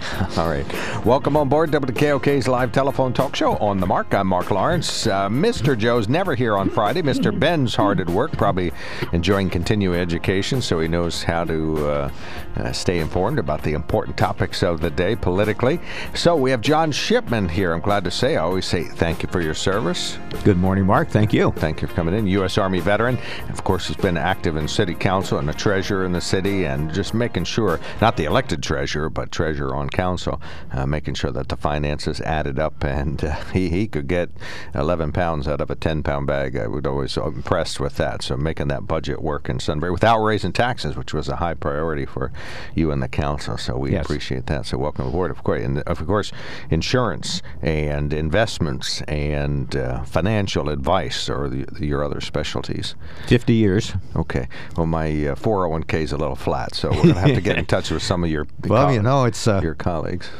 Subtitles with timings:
[0.38, 0.66] All right.
[1.04, 4.14] Welcome on board WKOK's live telephone talk show on the mark.
[4.14, 5.06] I'm Mark Lawrence.
[5.06, 5.76] Uh, Mr.
[5.76, 7.02] Joe's never here on Friday.
[7.02, 7.38] Mr.
[7.38, 8.72] Ben's hard at work, probably
[9.12, 12.10] enjoying continuing education, so he knows how to uh,
[12.56, 15.78] uh, stay informed about the important topics of the day politically.
[16.14, 17.72] So we have John Shipman here.
[17.72, 20.18] I'm glad to say, I always say thank you for your service.
[20.44, 21.10] Good morning, Mark.
[21.10, 21.52] Thank you.
[21.56, 22.26] Thank you for coming in.
[22.26, 22.56] U.S.
[22.56, 23.18] Army veteran.
[23.50, 26.92] Of course, he's been active in city council and a treasurer in the city and
[26.92, 30.40] just making sure, not the elected treasurer, but treasurer on council,
[30.72, 34.30] uh, making sure that the finances added up and uh, he, he could get
[34.74, 36.56] 11 pounds out of a 10 pound bag.
[36.56, 38.22] I was always so impressed with that.
[38.22, 42.06] So making that budget work in Sunbury without raising taxes, which was a high priority
[42.06, 42.32] for
[42.74, 43.56] you and the council.
[43.58, 44.04] So we Yes.
[44.04, 44.66] appreciate that.
[44.66, 45.30] So welcome aboard.
[45.30, 46.32] Of course, and of course,
[46.70, 52.94] insurance and investments and uh, financial advice are the, your other specialties.
[53.26, 53.92] 50 years.
[54.16, 54.48] Okay.
[54.76, 57.58] Well, my uh, 401k is a little flat, so we're going to have to get
[57.58, 60.30] in touch with some of your Well, you know, it's uh, your colleagues.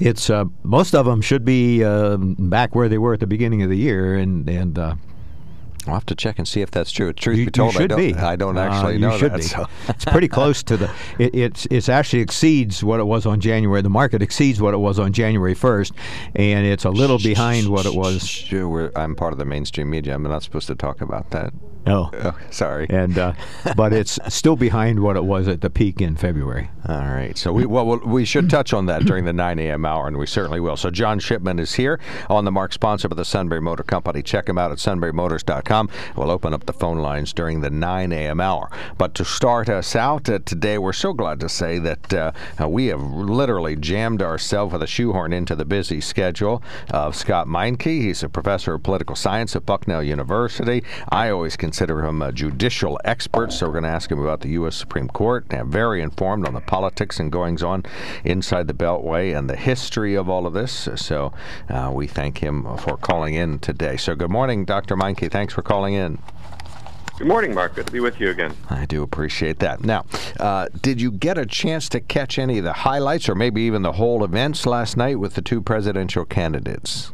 [0.00, 3.62] it's uh, most of them should be uh, back where they were at the beginning
[3.62, 4.94] of the year, and and uh,
[5.86, 7.12] I'll have to check and see if that's true.
[7.12, 7.98] Truth you, be told, I don't.
[7.98, 8.12] be.
[8.14, 9.36] I don't Uh, actually know should that.
[9.38, 9.42] Be.
[9.44, 9.66] So.
[9.88, 10.90] it's pretty close to the.
[11.18, 13.80] It, it's it's actually exceeds what it was on January.
[13.82, 15.92] The market exceeds what it was on January first,
[16.34, 18.26] and it's a little behind what it was.
[18.26, 20.14] Sure, I'm part of the mainstream media.
[20.14, 21.52] I'm not supposed to talk about that.
[21.86, 22.86] Oh, Oh, sorry.
[22.90, 23.32] and uh,
[23.76, 26.70] but it's still behind what it was at the peak in February.
[26.88, 27.36] All right.
[27.38, 29.84] So we well we'll- should touch on that during the 9 a.m.
[29.84, 30.76] hour, and we certainly will.
[30.76, 34.20] So John Shipman is here on the Mark, sponsor of the Sunbury Motor Company.
[34.22, 35.88] Check him out at sunburymotors.com.
[36.16, 38.40] We'll open up the phone lines during the 9 a.m.
[38.40, 38.68] hour.
[38.98, 42.68] But to start us out uh, today, we're so glad to say that uh, uh,
[42.68, 47.84] we have literally jammed ourselves with a shoehorn into the busy schedule of Scott Meinke.
[48.02, 50.82] He's a professor of political science at Bucknell University.
[51.10, 54.48] I always consider him a judicial expert, so we're going to ask him about the
[54.50, 54.76] U.S.
[54.76, 55.46] Supreme Court.
[55.66, 57.84] Very informed on the politics and goings on
[58.24, 60.88] inside the Beltway and the history of all of this.
[60.96, 61.32] So
[61.68, 63.96] uh, we thank him for calling in today.
[63.96, 64.96] So good morning, Dr.
[64.96, 65.30] Meinke.
[65.30, 66.18] Thanks for calling in.
[67.18, 67.74] Good morning, Mark.
[67.74, 68.54] Good to be with you again.
[68.68, 69.82] I do appreciate that.
[69.82, 70.04] Now,
[70.38, 73.80] uh, did you get a chance to catch any of the highlights or maybe even
[73.80, 77.12] the whole events last night with the two presidential candidates?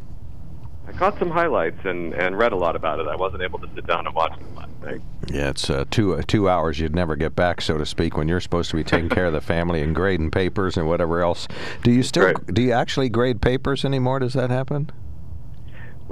[1.02, 3.08] I caught some highlights and, and read a lot about it.
[3.08, 5.00] I wasn't able to sit down and watch them last night.
[5.26, 8.28] Yeah, it's uh, two uh, two hours you'd never get back, so to speak, when
[8.28, 11.48] you're supposed to be taking care of the family and grading papers and whatever else.
[11.82, 12.54] Do you still Right.
[12.54, 14.20] do you actually grade papers anymore?
[14.20, 14.92] Does that happen?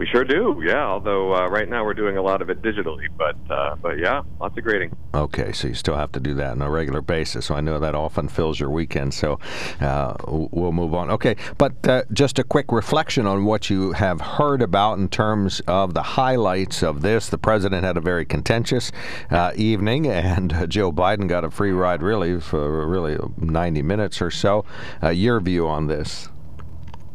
[0.00, 0.86] We sure do, yeah.
[0.86, 4.22] Although uh, right now we're doing a lot of it digitally, but uh, but yeah,
[4.40, 4.96] lots of grading.
[5.12, 7.44] Okay, so you still have to do that on a regular basis.
[7.44, 9.12] So I know that often fills your weekend.
[9.12, 9.38] So
[9.78, 11.10] uh, we'll move on.
[11.10, 15.60] Okay, but uh, just a quick reflection on what you have heard about in terms
[15.66, 17.28] of the highlights of this.
[17.28, 18.90] The president had a very contentious
[19.30, 24.30] uh, evening, and Joe Biden got a free ride, really, for really 90 minutes or
[24.30, 24.64] so.
[25.02, 26.30] Uh, your view on this?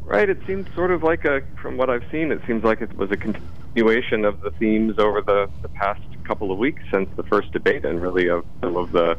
[0.05, 0.29] Right.
[0.29, 3.09] It seems sort of like a, from what I've seen, it seems like it was
[3.11, 7.51] a continuation of the themes over the, the past couple of weeks since the first
[7.51, 9.17] debate, and really of some of the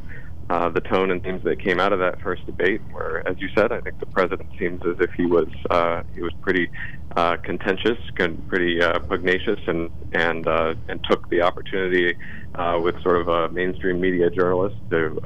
[0.49, 2.83] uh, the tone and themes that came out of that first debate.
[2.93, 6.21] Where, as you said, I think the president seems as if he was uh, he
[6.23, 6.71] was pretty
[7.17, 12.15] uh, contentious, con- pretty uh, pugnacious, and and uh, and took the opportunity
[12.55, 15.19] uh, with sort of a mainstream media journalist to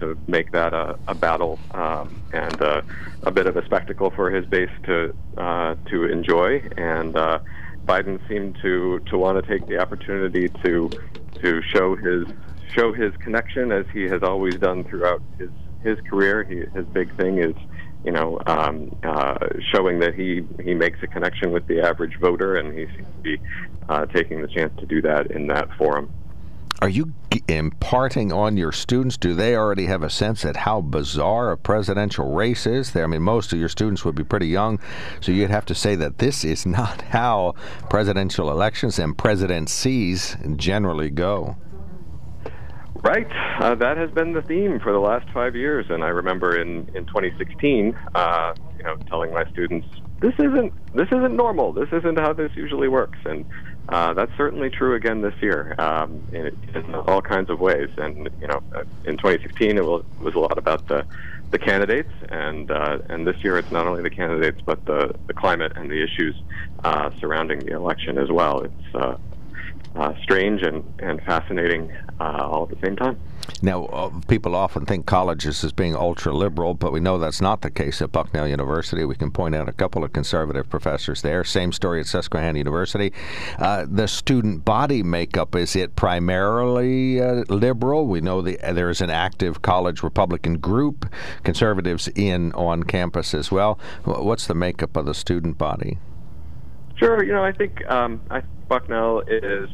[0.00, 4.44] to make that a, a battle um, and a bit of a spectacle for his
[4.46, 5.14] base to
[5.90, 6.60] to enjoy.
[6.76, 7.14] And
[7.86, 10.90] Biden seemed to to want to take the opportunity to
[11.42, 12.24] to show his
[12.76, 15.50] show his connection as he has always done throughout his
[15.82, 16.42] his career.
[16.42, 17.54] He, his big thing is
[18.04, 19.36] you know, um, uh,
[19.74, 23.22] showing that he, he makes a connection with the average voter, and he seems to
[23.22, 23.38] be
[23.88, 26.10] uh, taking the chance to do that in that forum.
[26.80, 27.12] Are you
[27.48, 29.16] imparting on your students?
[29.16, 32.92] Do they already have a sense at how bizarre a presidential race is?
[32.92, 34.78] There, I mean, most of your students would be pretty young,
[35.20, 37.56] so you'd have to say that this is not how
[37.90, 41.56] presidential elections and presidencies generally go.
[43.02, 43.28] Right.
[43.60, 45.86] Uh, that has been the theme for the last five years.
[45.88, 48.54] And I remember in, in 2016, uh,
[48.88, 49.86] know, telling my students
[50.20, 51.72] this isn't this isn't normal.
[51.72, 53.44] This isn't how this usually works, and
[53.88, 57.88] uh, that's certainly true again this year um, in, in, all kinds of ways.
[57.96, 61.06] And you know, uh, in 2016, it was, was a lot about the
[61.50, 65.34] the candidates, and uh, and this year it's not only the candidates, but the the
[65.34, 66.34] climate and the issues
[66.82, 68.62] uh, surrounding the election as well.
[68.62, 69.18] It's
[69.96, 73.18] uh, uh, strange and, and fascinating all at the same time.
[73.62, 77.62] Now, uh, people often think colleges as being ultra liberal, but we know that's not
[77.62, 79.04] the case at Bucknell University.
[79.04, 81.44] We can point out a couple of conservative professors there.
[81.44, 83.12] Same story at Susquehanna University.
[83.58, 88.06] Uh, the student body makeup is it primarily uh, liberal?
[88.06, 91.10] We know the, there is an active college Republican group,
[91.42, 93.78] conservatives in on campus as well.
[94.04, 95.98] What's the makeup of the student body?
[96.96, 97.24] Sure.
[97.24, 99.68] You know, I think um, I, Bucknell is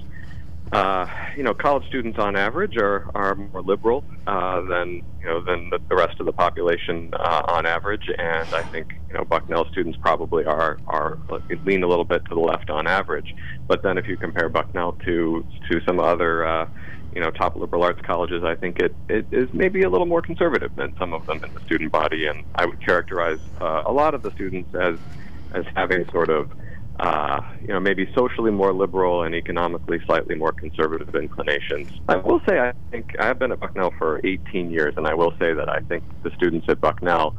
[0.72, 1.06] uh,
[1.36, 5.70] you know, college students on average are, are more liberal uh, than you know than
[5.70, 9.98] the, rest of the population uh, on average, and I think you know Bucknell students
[10.00, 11.18] probably are are
[11.64, 13.34] lean a little bit to the left on average.
[13.68, 16.68] But then if you compare Bucknell to to some other uh,
[17.14, 20.22] you know top liberal arts colleges, I think it, it is maybe a little more
[20.22, 23.92] conservative than some of them in the student body, and I would characterize uh, a
[23.92, 24.98] lot of the students as
[25.52, 26.50] as having sort of
[27.00, 31.88] uh, you know, maybe socially more liberal and economically slightly more conservative inclinations.
[32.08, 35.32] I will say, I think I've been at Bucknell for 18 years, and I will
[35.40, 37.34] say that I think the students at Bucknell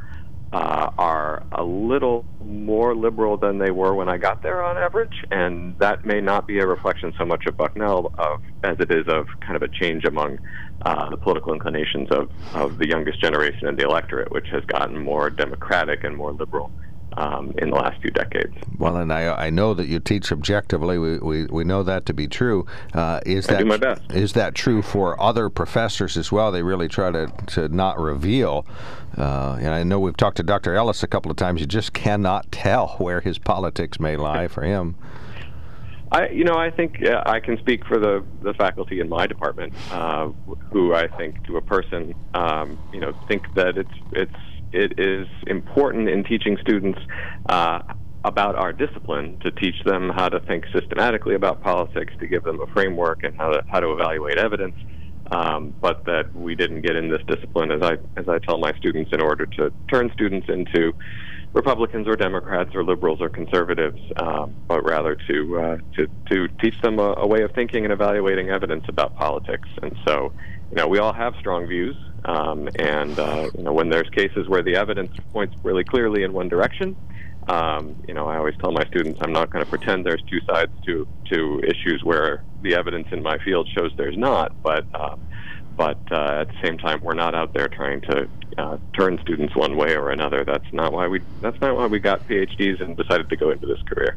[0.52, 5.24] uh, are a little more liberal than they were when I got there on average,
[5.30, 9.04] and that may not be a reflection so much of Bucknell of, as it is
[9.08, 10.38] of kind of a change among
[10.84, 15.02] uh, the political inclinations of, of the youngest generation in the electorate, which has gotten
[15.02, 16.70] more democratic and more liberal
[17.16, 18.54] um, in the last few decades.
[18.78, 20.98] Well, and I, I know that you teach objectively.
[20.98, 22.66] We, we, we know that to be true.
[22.94, 24.02] Uh, is I that do my best.
[24.12, 26.52] is that true for other professors as well?
[26.52, 28.66] They really try to, to not reveal.
[29.16, 30.74] Uh, and I know we've talked to Dr.
[30.74, 31.60] Ellis a couple of times.
[31.60, 34.96] You just cannot tell where his politics may lie for him.
[36.12, 39.26] I, you know, I think uh, I can speak for the, the faculty in my
[39.26, 40.28] department, uh,
[40.70, 44.32] who I think, to a person, um, you know, think that it's it's
[44.72, 46.98] it is important in teaching students
[47.48, 47.80] uh,
[48.24, 52.60] about our discipline to teach them how to think systematically about politics, to give them
[52.60, 54.74] a framework and how to how to evaluate evidence.
[55.28, 58.72] Um, but that we didn't get in this discipline, as I as I tell my
[58.78, 60.92] students, in order to turn students into
[61.52, 66.80] Republicans or Democrats or liberals or conservatives, um, but rather to uh, to to teach
[66.82, 69.68] them a, a way of thinking and evaluating evidence about politics.
[69.82, 70.32] And so,
[70.70, 74.48] you know, we all have strong views, um, and uh, you know, when there's cases
[74.48, 76.96] where the evidence points really clearly in one direction,
[77.48, 80.40] um, you know, I always tell my students I'm not going to pretend there's two
[80.50, 85.16] sides to to issues where the evidence in my field shows there's not, but uh,
[85.76, 88.28] but uh, at the same time, we're not out there trying to
[88.58, 90.44] uh, turn students one way or another.
[90.44, 91.20] That's not why we.
[91.40, 94.16] That's not why we got PhDs and decided to go into this career.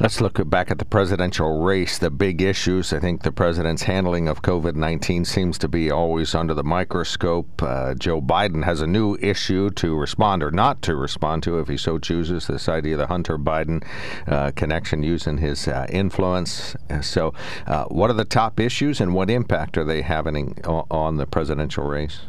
[0.00, 1.98] Let's look back at the presidential race.
[1.98, 2.92] The big issues.
[2.92, 7.62] I think the president's handling of COVID nineteen seems to be always under the microscope.
[7.62, 11.68] Uh, Joe Biden has a new issue to respond or not to respond to, if
[11.68, 12.46] he so chooses.
[12.46, 13.84] This idea of the Hunter Biden
[14.26, 16.76] uh, connection using his uh, influence.
[17.00, 17.34] So,
[17.66, 20.58] uh, what are the top issues, and what impact are they having?
[20.64, 22.20] On, on the presidential race?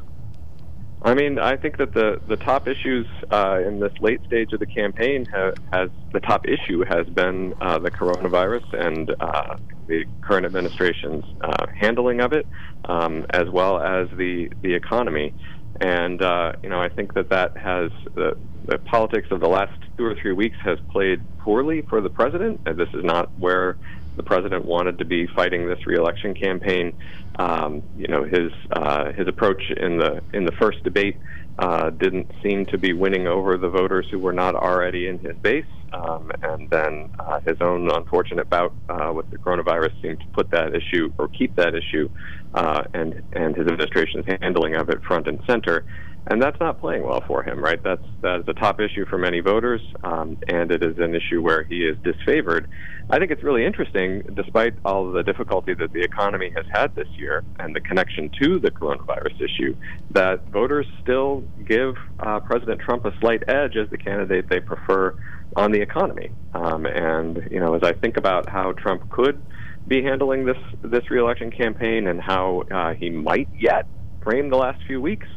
[1.05, 4.59] I mean, I think that the, the top issues uh, in this late stage of
[4.59, 9.55] the campaign ha- has the top issue has been uh, the coronavirus and uh,
[9.87, 12.47] the current administration's uh, handling of it,
[12.87, 15.33] um, as well as the the economy.
[15.81, 19.71] And uh, you know, I think that that has the, the politics of the last
[19.97, 22.61] two or three weeks has played poorly for the president.
[22.65, 23.77] And this is not where
[24.15, 26.93] the president wanted to be fighting this reelection campaign.
[27.37, 31.17] Um, you know, his uh, his approach in the in the first debate
[31.59, 35.35] uh, didn't seem to be winning over the voters who were not already in his
[35.41, 40.25] base, um, and then uh, his own unfortunate bout uh, with the coronavirus seemed to
[40.33, 42.09] put that issue or keep that issue
[42.53, 45.85] uh, and and his administration's handling of it front and center
[46.27, 47.81] and that's not playing well for him, right?
[47.83, 51.41] That's that is a top issue for many voters, um, and it is an issue
[51.41, 52.65] where he is disfavored.
[53.09, 57.09] I think it's really interesting, despite all the difficulty that the economy has had this
[57.17, 59.75] year and the connection to the coronavirus issue,
[60.11, 65.13] that voters still give uh, President Trump a slight edge as the candidate they prefer
[65.57, 66.31] on the economy.
[66.53, 69.41] Um, and you know, as I think about how Trump could
[69.87, 73.85] be handling this this reelection campaign and how uh, he might yet
[74.23, 75.27] frame the last few weeks.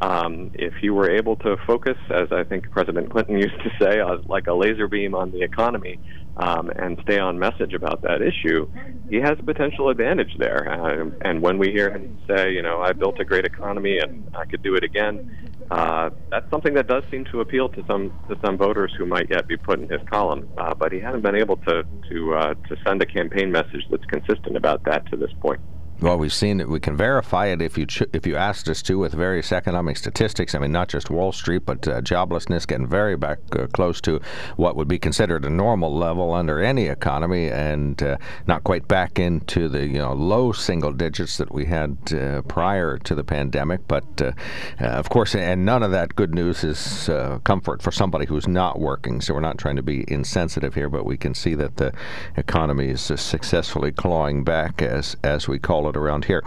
[0.00, 4.00] Um, if he were able to focus, as I think President Clinton used to say,
[4.00, 5.98] uh, like a laser beam on the economy
[6.36, 8.66] um, and stay on message about that issue,
[9.08, 10.68] he has a potential advantage there.
[10.70, 14.28] Uh, and when we hear him say, you know, I built a great economy and
[14.34, 15.36] I could do it again,
[15.70, 19.28] uh, that's something that does seem to appeal to some to some voters who might
[19.30, 20.48] yet be put in his column.
[20.58, 24.04] Uh, but he hasn't been able to to uh, to send a campaign message that's
[24.04, 25.60] consistent about that to this point.
[25.98, 26.68] Well, we've seen it.
[26.68, 29.96] We can verify it if you ch- if you asked us to with various economic
[29.96, 30.54] statistics.
[30.54, 34.20] I mean, not just Wall Street, but uh, joblessness getting very back uh, close to
[34.56, 39.18] what would be considered a normal level under any economy, and uh, not quite back
[39.18, 43.88] into the you know low single digits that we had uh, prior to the pandemic.
[43.88, 44.32] But uh,
[44.78, 47.08] uh, of course, and none of that good news is
[47.44, 49.22] comfort for somebody who's not working.
[49.22, 51.94] So we're not trying to be insensitive here, but we can see that the
[52.36, 56.42] economy is successfully clawing back, as as we call it around here.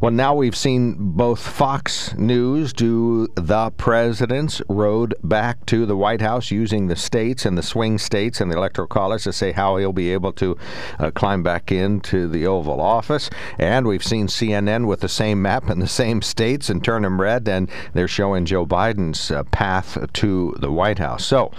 [0.00, 6.20] Well, now we've seen both Fox News do the president's road back to the White
[6.20, 9.76] House using the states and the swing states and the electoral college to say how
[9.76, 10.56] he'll be able to
[10.98, 13.30] uh, climb back into the Oval Office.
[13.58, 17.20] And we've seen CNN with the same map and the same states and turn them
[17.20, 21.24] red, and they're showing Joe Biden's uh, path to the White House.
[21.24, 21.52] So,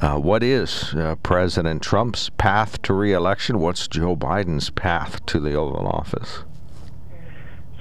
[0.00, 3.60] uh, what is uh, President Trump's path to reelection?
[3.60, 6.44] What's Joe Biden's path to the Oval Office?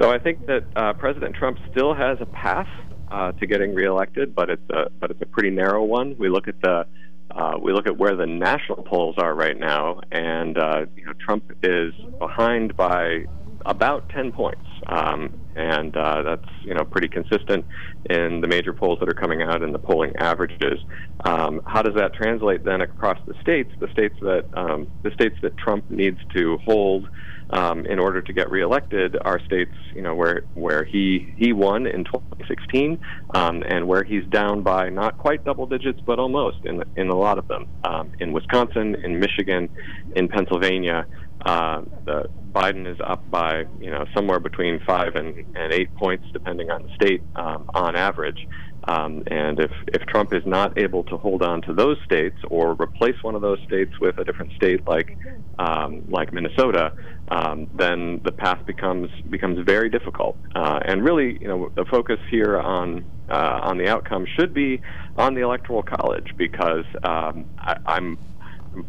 [0.03, 2.67] So I think that uh, President Trump still has a path
[3.09, 6.17] uh, to getting reelected, but it's a but it's a pretty narrow one.
[6.19, 6.85] We look at the
[7.31, 11.13] uh, we look at where the national polls are right now, and uh, you know,
[11.25, 13.23] Trump is behind by
[13.65, 17.65] about 10 points, um, and uh, that's you know pretty consistent
[18.09, 20.79] in the major polls that are coming out and the polling averages.
[21.23, 23.71] Um, how does that translate then across the states?
[23.79, 27.07] The states that um, the states that Trump needs to hold
[27.53, 31.85] um, in order to get reelected are states, you know, where where he he won
[31.85, 32.97] in 2016,
[33.35, 37.15] um, and where he's down by not quite double digits, but almost in in a
[37.15, 37.67] lot of them.
[37.83, 39.69] Um, in Wisconsin, in Michigan,
[40.15, 41.05] in Pennsylvania,
[41.45, 46.25] uh, the Biden is up by you know somewhere between five and, and eight points,
[46.33, 48.47] depending on the state, um, on average.
[48.85, 52.73] Um, and if, if Trump is not able to hold on to those states or
[52.73, 55.17] replace one of those states with a different state like
[55.57, 56.91] um, like Minnesota,
[57.33, 60.37] um, then the path becomes becomes very difficult.
[60.55, 64.81] Uh, and really, you know, the focus here on uh, on the outcome should be
[65.17, 68.17] on the electoral college because um, I, I'm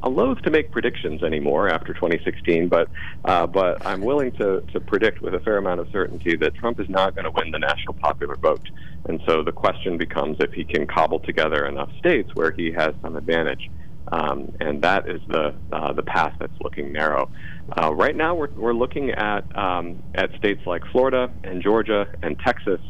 [0.03, 2.91] I'm loath to make predictions anymore after 2016, but
[3.25, 6.81] uh, but I'm willing to, to predict with a fair amount of certainty that Trump
[6.81, 8.67] is not going to win the national popular vote.
[9.07, 12.95] And so the question becomes if he can cobble together enough states where he has
[13.03, 13.71] some advantage.
[14.15, 17.31] Um, and that is the uh, the path that's looking narrow.
[17.77, 22.39] Uh, right now, we're, we're looking at um, at states like Florida and Georgia and
[22.39, 22.81] Texas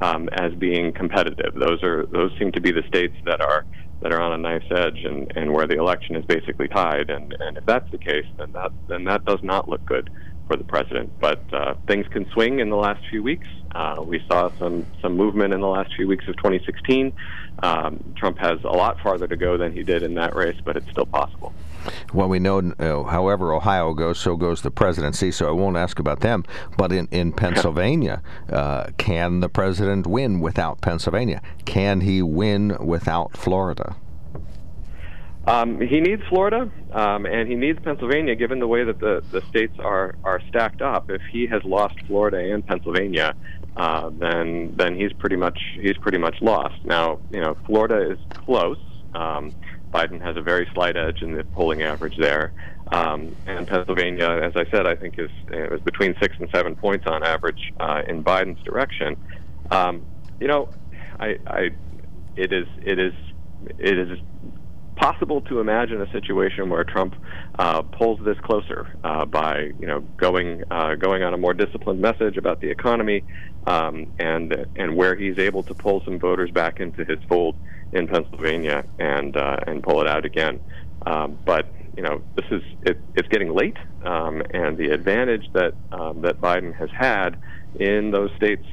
[0.00, 1.52] um, as being competitive.
[1.54, 3.66] Those are those seem to be the states that are
[4.00, 7.10] that are on a knife's edge and, and where the election is basically tied.
[7.10, 10.08] And, and if that's the case, then that then that does not look good
[10.46, 11.12] for the president.
[11.20, 13.46] But uh, things can swing in the last few weeks.
[13.74, 17.12] Uh, we saw some some movement in the last few weeks of 2016.
[17.62, 20.76] Um, Trump has a lot farther to go than he did in that race, but
[20.76, 21.52] it's still possible.
[22.12, 25.30] Well, we know, uh, however Ohio goes, so goes the presidency.
[25.30, 26.44] So I won't ask about them.
[26.76, 31.42] But in in Pennsylvania, uh, can the president win without Pennsylvania?
[31.64, 33.96] Can he win without Florida?
[35.46, 39.40] Um, he needs Florida, um, and he needs Pennsylvania, given the way that the, the
[39.48, 41.10] states are are stacked up.
[41.10, 43.34] If he has lost Florida and Pennsylvania,
[43.80, 46.84] uh, then then he's pretty much he's pretty much lost.
[46.84, 48.76] Now, you know, Florida is close.
[49.14, 49.54] Um,
[49.90, 52.52] Biden has a very slight edge in the polling average there.
[52.92, 57.06] Um, and Pennsylvania, as I said, I think is was between six and seven points
[57.06, 59.16] on average uh, in Biden's direction.
[59.70, 60.04] Um,
[60.40, 60.68] you know,
[61.18, 61.70] I, I,
[62.36, 63.14] it is it is
[63.78, 64.18] it is
[65.00, 67.14] possible to imagine a situation where Trump
[67.58, 72.00] uh, pulls this closer uh, by you know going uh, going on a more disciplined
[72.00, 73.24] message about the economy
[73.66, 77.56] um, and and where he's able to pull some voters back into his fold
[77.92, 80.60] in Pennsylvania and uh, and pull it out again.
[81.06, 81.66] Um, but
[81.96, 86.40] you know this is it, it's getting late, um, and the advantage that um, that
[86.40, 87.36] Biden has had
[87.76, 88.66] in those states,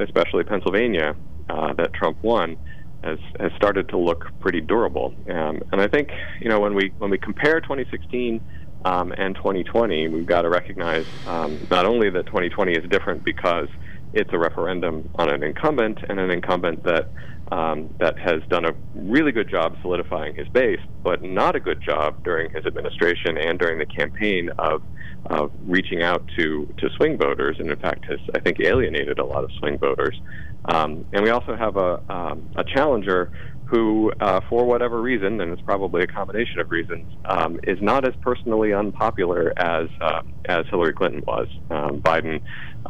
[0.00, 1.14] especially Pennsylvania,
[1.48, 2.56] uh, that Trump won
[3.02, 5.14] has has started to look pretty durable.
[5.28, 6.08] Um, and I think
[6.40, 8.40] you know when we when we compare 2016
[8.84, 13.68] um, and 2020, we've got to recognize um, not only that 2020 is different because
[14.12, 17.10] it's a referendum on an incumbent and an incumbent that
[17.50, 21.82] um, that has done a really good job solidifying his base, but not a good
[21.82, 24.82] job during his administration and during the campaign of
[25.26, 29.24] of reaching out to to swing voters, and in fact has I think alienated a
[29.24, 30.20] lot of swing voters.
[30.68, 33.30] Um, and we also have a um, a challenger
[33.64, 38.06] who, uh, for whatever reason, and it's probably a combination of reasons, um, is not
[38.08, 41.48] as personally unpopular as uh, as Hillary Clinton was.
[41.70, 42.40] Um, Biden,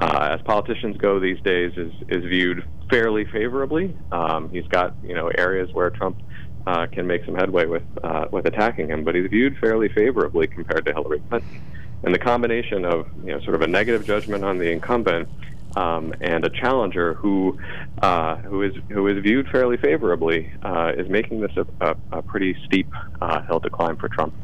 [0.01, 3.97] uh, as politicians go these days, is is viewed fairly favorably.
[4.13, 6.21] Um, he's got you know areas where Trump
[6.67, 10.47] uh, can make some headway with uh, with attacking him, but he's viewed fairly favorably
[10.47, 11.61] compared to Hillary Clinton.
[12.05, 15.29] And the combination of you know sort of a negative judgment on the incumbent
[15.77, 17.59] um, and a challenger who
[18.03, 22.23] uh, who is who is viewed fairly favorably uh, is making this a, a, a
[22.23, 22.89] pretty steep
[23.21, 24.35] uh, hill to climb for Trump.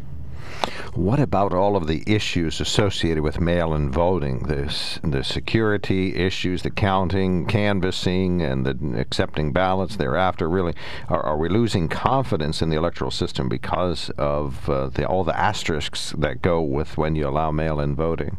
[0.94, 4.44] What about all of the issues associated with mail-in voting?
[4.44, 10.48] The, the security issues, the counting, canvassing, and the accepting ballots thereafter.
[10.48, 10.74] Really,
[11.08, 15.36] are, are we losing confidence in the electoral system because of uh, the, all the
[15.36, 18.38] asterisks that go with when you allow mail-in voting?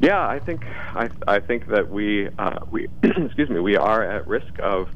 [0.00, 0.62] Yeah, I think
[0.94, 4.88] I, I think that we uh, we excuse me we are at risk of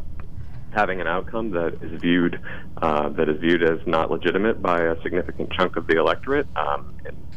[0.71, 2.39] having an outcome that is viewed
[2.83, 6.93] uh, that is viewed as not legitimate by a significant chunk of the electorate, um,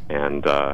[0.10, 0.74] and uh,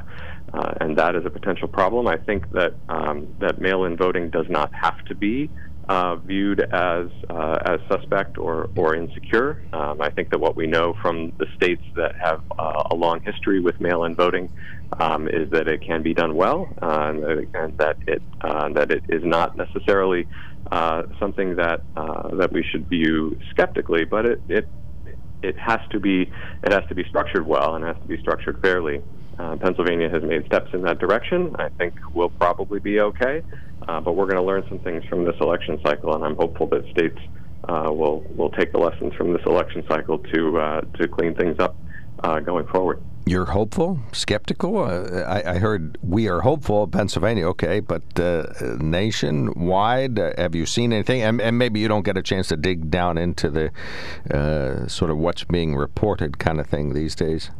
[0.53, 2.07] uh, and that is a potential problem.
[2.07, 5.51] I think that um, that mail-in voting does not have to be
[5.89, 9.61] uh, viewed as uh, as suspect or or insecure.
[9.73, 13.21] Um, I think that what we know from the states that have uh, a long
[13.23, 14.49] history with mail-in voting
[14.99, 17.13] um, is that it can be done well, uh,
[17.53, 20.27] and, that it uh, that it is not necessarily
[20.71, 24.69] uh, something that that we should view skeptically, but it, it
[25.41, 26.29] it has to be
[26.63, 29.01] it has to be structured well and has to be structured fairly.
[29.39, 31.55] Uh, Pennsylvania has made steps in that direction.
[31.59, 33.43] I think we'll probably be okay,
[33.87, 36.67] uh, but we're going to learn some things from this election cycle, and I'm hopeful
[36.67, 37.19] that states
[37.67, 41.59] uh, will will take the lessons from this election cycle to uh, to clean things
[41.59, 41.75] up
[42.23, 43.01] uh, going forward.
[43.27, 44.77] You're hopeful, skeptical.
[44.77, 47.45] Uh, I, I, heard we are hopeful, Pennsylvania.
[47.49, 48.01] Okay, but
[48.79, 51.21] nationwide, have you seen anything?
[51.21, 55.17] And, and, maybe you don't get a chance to dig down into the sort of
[55.17, 57.51] what's being reported kind of thing these days.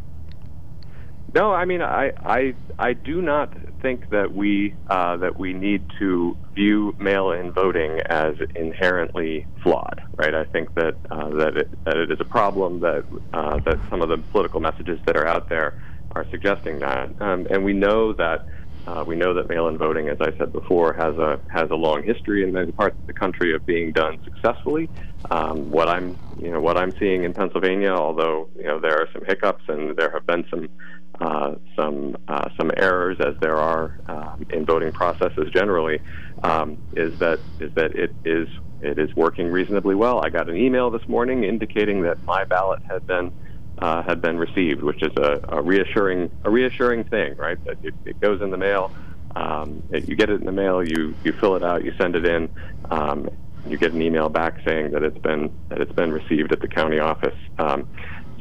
[1.36, 5.86] No, I mean, I, I, I do not think that we uh, that we need
[6.00, 10.34] to view mail-in voting as inherently flawed, right?
[10.34, 13.04] I think that uh, that it, that it is a problem that
[13.34, 15.76] uh, that some of the political messages that are out there
[16.16, 18.46] are suggesting that, um, and we know that
[18.88, 22.04] uh, we know that mail-in voting, as I said before, has a has a long
[22.04, 24.90] history in many parts of the country of being done successfully.
[25.30, 29.10] Um, what I'm you know what I'm seeing in Pennsylvania, although you know there are
[29.14, 30.70] some hiccups and there have been some
[31.20, 36.00] uh, some uh, some errors as there are um, in voting processes generally,
[36.44, 38.48] um, is that is that it is
[38.82, 40.24] it is working reasonably well.
[40.24, 43.32] I got an email this morning indicating that my ballot had been
[43.80, 47.64] uh, had been received, which is a, a, reassuring a reassuring thing, right?
[47.66, 48.92] That it, it goes in the mail.
[49.36, 50.84] Um, you get it in the mail.
[50.84, 51.84] You you fill it out.
[51.84, 52.50] You send it in.
[52.92, 53.30] Um,
[53.68, 56.68] you get an email back saying that it's been that it's been received at the
[56.68, 57.36] county office.
[57.58, 57.88] Um,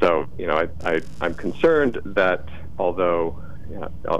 [0.01, 3.39] so you know, I, I I'm concerned that although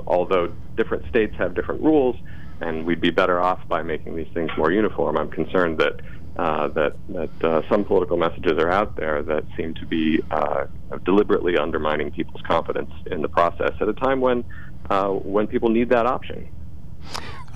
[0.07, 2.17] although different states have different rules,
[2.61, 5.17] and we'd be better off by making these things more uniform.
[5.17, 5.95] I'm concerned that
[6.37, 10.65] uh, that that uh, some political messages are out there that seem to be uh,
[11.05, 14.45] deliberately undermining people's confidence in the process at a time when
[14.91, 16.47] uh, when people need that option.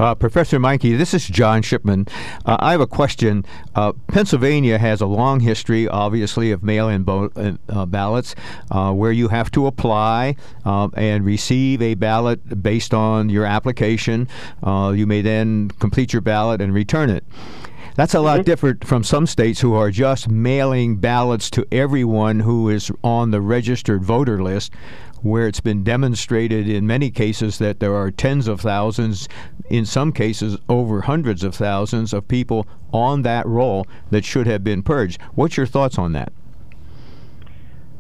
[0.01, 2.07] Uh, Professor Meinke, this is John Shipman.
[2.47, 3.45] Uh, I have a question.
[3.75, 7.31] Uh, Pennsylvania has a long history, obviously, of mail in bo-
[7.69, 8.35] uh, ballots
[8.71, 14.27] uh, where you have to apply um, and receive a ballot based on your application.
[14.63, 17.23] Uh, you may then complete your ballot and return it.
[17.95, 18.45] That's a lot mm-hmm.
[18.45, 23.43] different from some states who are just mailing ballots to everyone who is on the
[23.43, 24.73] registered voter list,
[25.23, 29.29] where it's been demonstrated in many cases that there are tens of thousands,
[29.69, 34.65] in some cases over hundreds of thousands of people on that roll that should have
[34.65, 35.21] been purged.
[35.35, 36.33] What's your thoughts on that?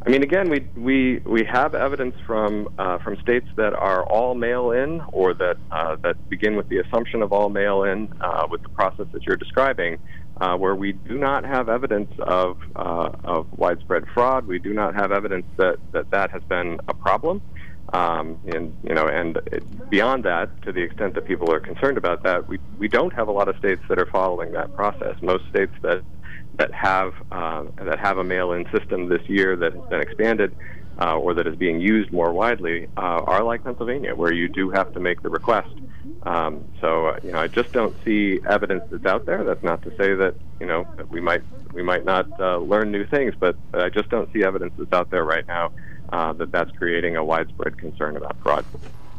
[0.05, 4.35] I mean, again, we we we have evidence from uh, from states that are all
[4.35, 8.71] mail-in, or that uh, that begin with the assumption of all mail-in, uh, with the
[8.71, 9.99] process that you're describing,
[10.41, 14.47] uh, where we do not have evidence of uh, of widespread fraud.
[14.47, 17.43] We do not have evidence that that that has been a problem.
[17.93, 19.39] Um, and you know, and
[19.91, 23.29] beyond that, to the extent that people are concerned about that, we we don't have
[23.29, 25.17] a lot of states that are following that process.
[25.21, 26.05] Most states that
[26.59, 30.55] that have uh, that have a mail-in system this year that has been expanded
[31.01, 34.71] uh, or that is being used more widely uh, are like Pennsylvania, where you do
[34.71, 35.69] have to make the request.
[36.25, 39.43] Um, so uh, you know, I just don't see evidence that's out there.
[39.45, 42.91] That's not to say that you know that we might we might not uh, learn
[42.91, 45.73] new things, but I just don't see evidence that's out there right now
[46.13, 48.65] uh, that that's creating a widespread concern about fraud.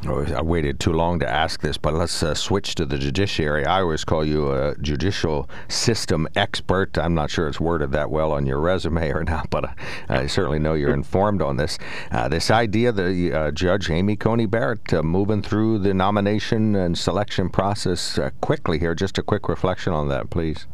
[0.08, 3.68] Oh, I waited too long to ask this, but let's uh, switch to the judiciary.
[3.68, 6.98] I always call you a judicial system expert.
[6.98, 9.76] I'm not sure it's worded that well on your resume or not, but
[10.10, 11.78] I certainly know you're informed on this.
[12.10, 16.98] Uh, this idea, the uh, Judge Amy Coney Barrett uh, moving through the nomination and
[16.98, 18.96] selection process uh, quickly here.
[18.96, 20.66] Just a quick reflection on that, please.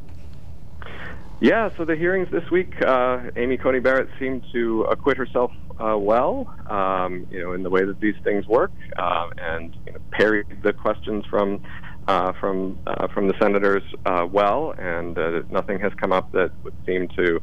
[1.40, 5.96] Yeah, so the hearings this week, uh, Amy Coney Barrett seemed to acquit herself uh,
[5.96, 10.00] well, um, you know, in the way that these things work, uh, and you know,
[10.12, 11.60] parried the questions from
[12.08, 15.16] uh, from uh, from the senators uh, well, and
[15.52, 17.40] nothing has come up that would seem to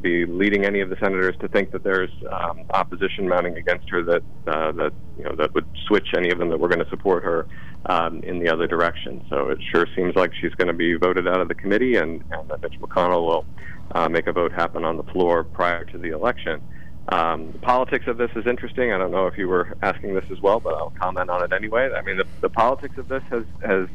[0.00, 4.04] be leading any of the senators to think that there's um, opposition mounting against her
[4.04, 7.24] that that you know that would switch any of them that were going to support
[7.24, 7.48] her
[7.86, 9.24] um, in the other direction.
[9.30, 12.22] So it sure seems like she's going to be voted out of the committee, and,
[12.32, 13.46] and that Mitch McConnell will
[13.92, 16.60] uh, make a vote happen on the floor prior to the election.
[17.08, 18.92] Um, the politics of this is interesting.
[18.92, 21.52] I don't know if you were asking this as well, but I'll comment on it
[21.52, 21.90] anyway.
[21.96, 23.88] I mean, the, the politics of this has has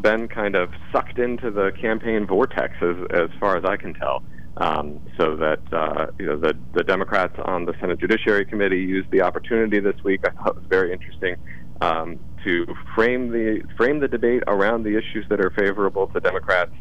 [0.00, 4.22] been kind of sucked into the campaign vortex, as as far as I can tell.
[4.58, 9.10] Um, so that uh, you know the the Democrats on the Senate Judiciary Committee used
[9.10, 10.20] the opportunity this week.
[10.26, 11.36] I thought it was very interesting
[11.82, 16.72] um, to frame the frame the debate around the issues that are favorable to Democrats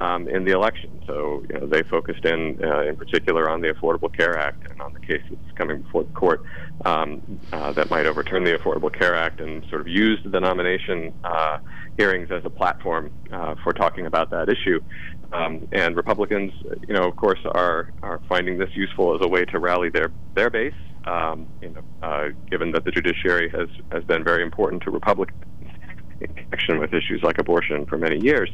[0.00, 0.90] um, in the election.
[1.06, 4.80] So you know, they focused in, uh, in particular, on the Affordable Care Act and
[4.80, 6.42] on the case that's coming before the court
[6.84, 7.20] um,
[7.52, 11.58] uh, that might overturn the Affordable Care Act, and sort of used the nomination uh,
[11.96, 14.80] hearings as a platform uh, for talking about that issue.
[15.32, 16.52] Um, and Republicans,
[16.86, 20.12] you know, of course, are are finding this useful as a way to rally their
[20.34, 20.72] their base.
[21.08, 25.42] Um, you know, uh, given that the judiciary has has been very important to Republicans
[26.20, 28.50] in connection with issues like abortion for many years.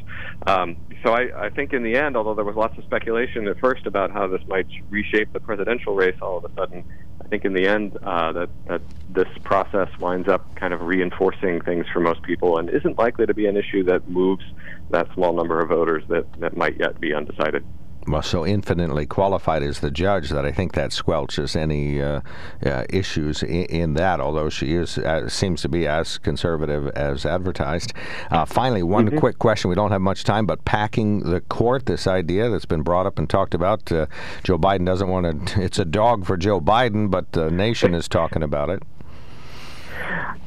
[0.47, 3.59] Um, so I, I think in the end, although there was lots of speculation at
[3.59, 6.83] first about how this might reshape the presidential race, all of a sudden,
[7.23, 11.61] I think in the end uh, that, that this process winds up kind of reinforcing
[11.61, 14.43] things for most people and isn't likely to be an issue that moves
[14.91, 17.63] that small number of voters that, that might yet be undecided
[18.07, 22.21] well, so infinitely qualified as the judge that I think that squelches any uh,
[22.63, 24.19] uh, issues in, in, that.
[24.19, 27.93] Although she is uh, seems to be as conservative as advertised.
[28.29, 29.17] Uh, finally, one mm-hmm.
[29.17, 29.69] quick question.
[29.69, 31.87] We don't have much time, but packing the court.
[31.87, 33.91] This idea that's been brought up and talked about.
[33.91, 34.05] Uh,
[34.43, 35.65] Joe Biden doesn't want to.
[35.65, 38.83] It's a dog for Joe Biden, but the nation is talking about it.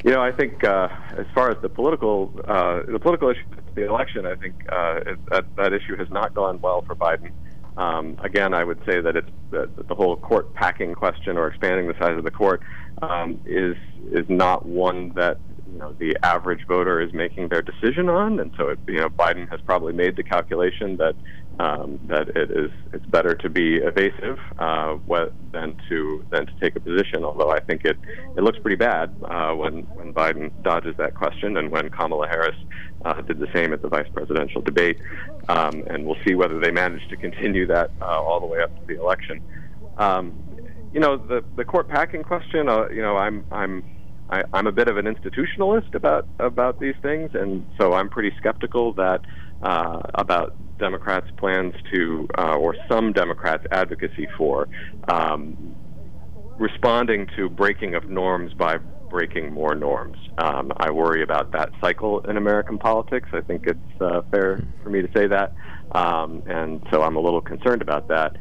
[0.04, 3.42] You know, I think uh, as far as the political the political issue,
[3.74, 7.32] the election, I think that that issue has not gone well for Biden.
[7.78, 11.86] Um, again, I would say that it's the, the whole court packing question or expanding
[11.86, 12.60] the size of the court
[13.02, 13.76] um, is
[14.10, 15.38] is not one that
[15.70, 19.08] you know the average voter is making their decision on, and so it, you know
[19.08, 21.14] Biden has probably made the calculation that
[21.58, 24.96] um, that it is it's better to be evasive uh,
[25.52, 27.24] than to than to take a position.
[27.24, 27.96] Although I think it
[28.36, 32.56] it looks pretty bad uh, when when Biden dodges that question, and when Kamala Harris
[33.04, 34.98] uh, did the same at the vice presidential debate.
[35.48, 38.74] Um, and we'll see whether they manage to continue that uh, all the way up
[38.80, 39.40] to the election.
[39.96, 40.34] Um,
[40.92, 42.68] you know, the the court packing question.
[42.68, 43.82] Uh, you know, I'm I'm
[44.30, 48.32] I, I'm a bit of an institutionalist about about these things, and so I'm pretty
[48.38, 49.22] skeptical that
[49.62, 54.68] uh, about Democrats' plans to, uh, or some Democrats' advocacy for,
[55.08, 55.74] um,
[56.58, 58.78] responding to breaking of norms by
[59.10, 60.16] breaking more norms.
[60.38, 63.28] Um, I worry about that cycle in American politics.
[63.32, 65.54] I think it's uh, fair for me to say that,
[65.92, 68.36] um, and so I'm a little concerned about that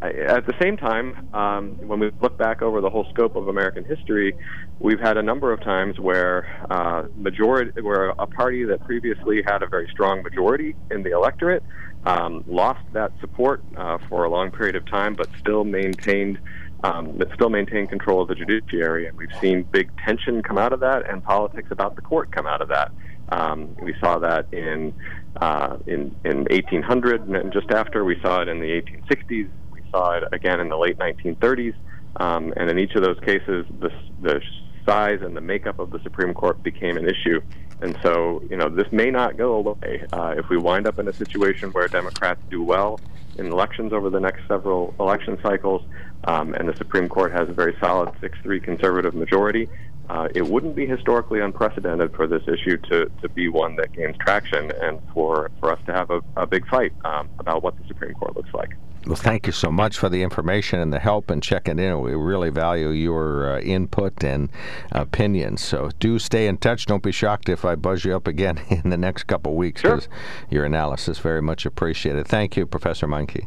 [0.00, 3.84] at the same time, um, when we look back over the whole scope of American
[3.84, 4.34] history,
[4.78, 9.62] we've had a number of times where uh, majority, where a party that previously had
[9.62, 11.64] a very strong majority in the electorate
[12.06, 16.38] um, lost that support uh, for a long period of time, but still maintained,
[16.84, 19.08] um, still maintained control of the judiciary.
[19.08, 22.46] And we've seen big tension come out of that, and politics about the court come
[22.46, 22.92] out of that.
[23.30, 24.94] Um, we saw that in
[25.40, 28.04] uh, in in 1800 and just after.
[28.04, 29.50] We saw it in the 1860s
[29.90, 31.74] saw it again in the late 1930s.
[32.16, 34.40] Um, and in each of those cases, the, the
[34.86, 37.40] size and the makeup of the Supreme Court became an issue.
[37.80, 40.04] And so, you know, this may not go away.
[40.12, 42.98] Uh, if we wind up in a situation where Democrats do well
[43.36, 45.82] in elections over the next several election cycles,
[46.24, 49.68] um, and the Supreme Court has a very solid 6 3 conservative majority,
[50.08, 54.16] uh, it wouldn't be historically unprecedented for this issue to, to be one that gains
[54.18, 57.86] traction and for, for us to have a, a big fight um, about what the
[57.86, 58.74] Supreme Court looks like.
[59.08, 61.98] Well, thank you so much for the information and the help and checking in.
[62.02, 64.50] We really value your uh, input and
[64.92, 65.62] opinions.
[65.62, 66.84] So do stay in touch.
[66.84, 70.04] Don't be shocked if I buzz you up again in the next couple weeks because
[70.04, 70.12] sure.
[70.50, 72.28] your analysis very much appreciated.
[72.28, 73.46] Thank you, Professor Meinke.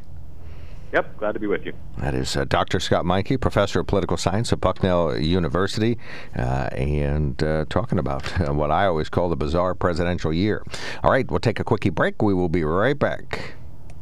[0.94, 1.74] Yep, glad to be with you.
[2.00, 2.80] That is uh, Dr.
[2.80, 6.00] Scott Meinke, professor of political science at Bucknell University,
[6.36, 10.64] uh, and uh, talking about what I always call the bizarre presidential year.
[11.04, 12.24] All right, we'll take a quickie break.
[12.24, 13.54] We will be right back.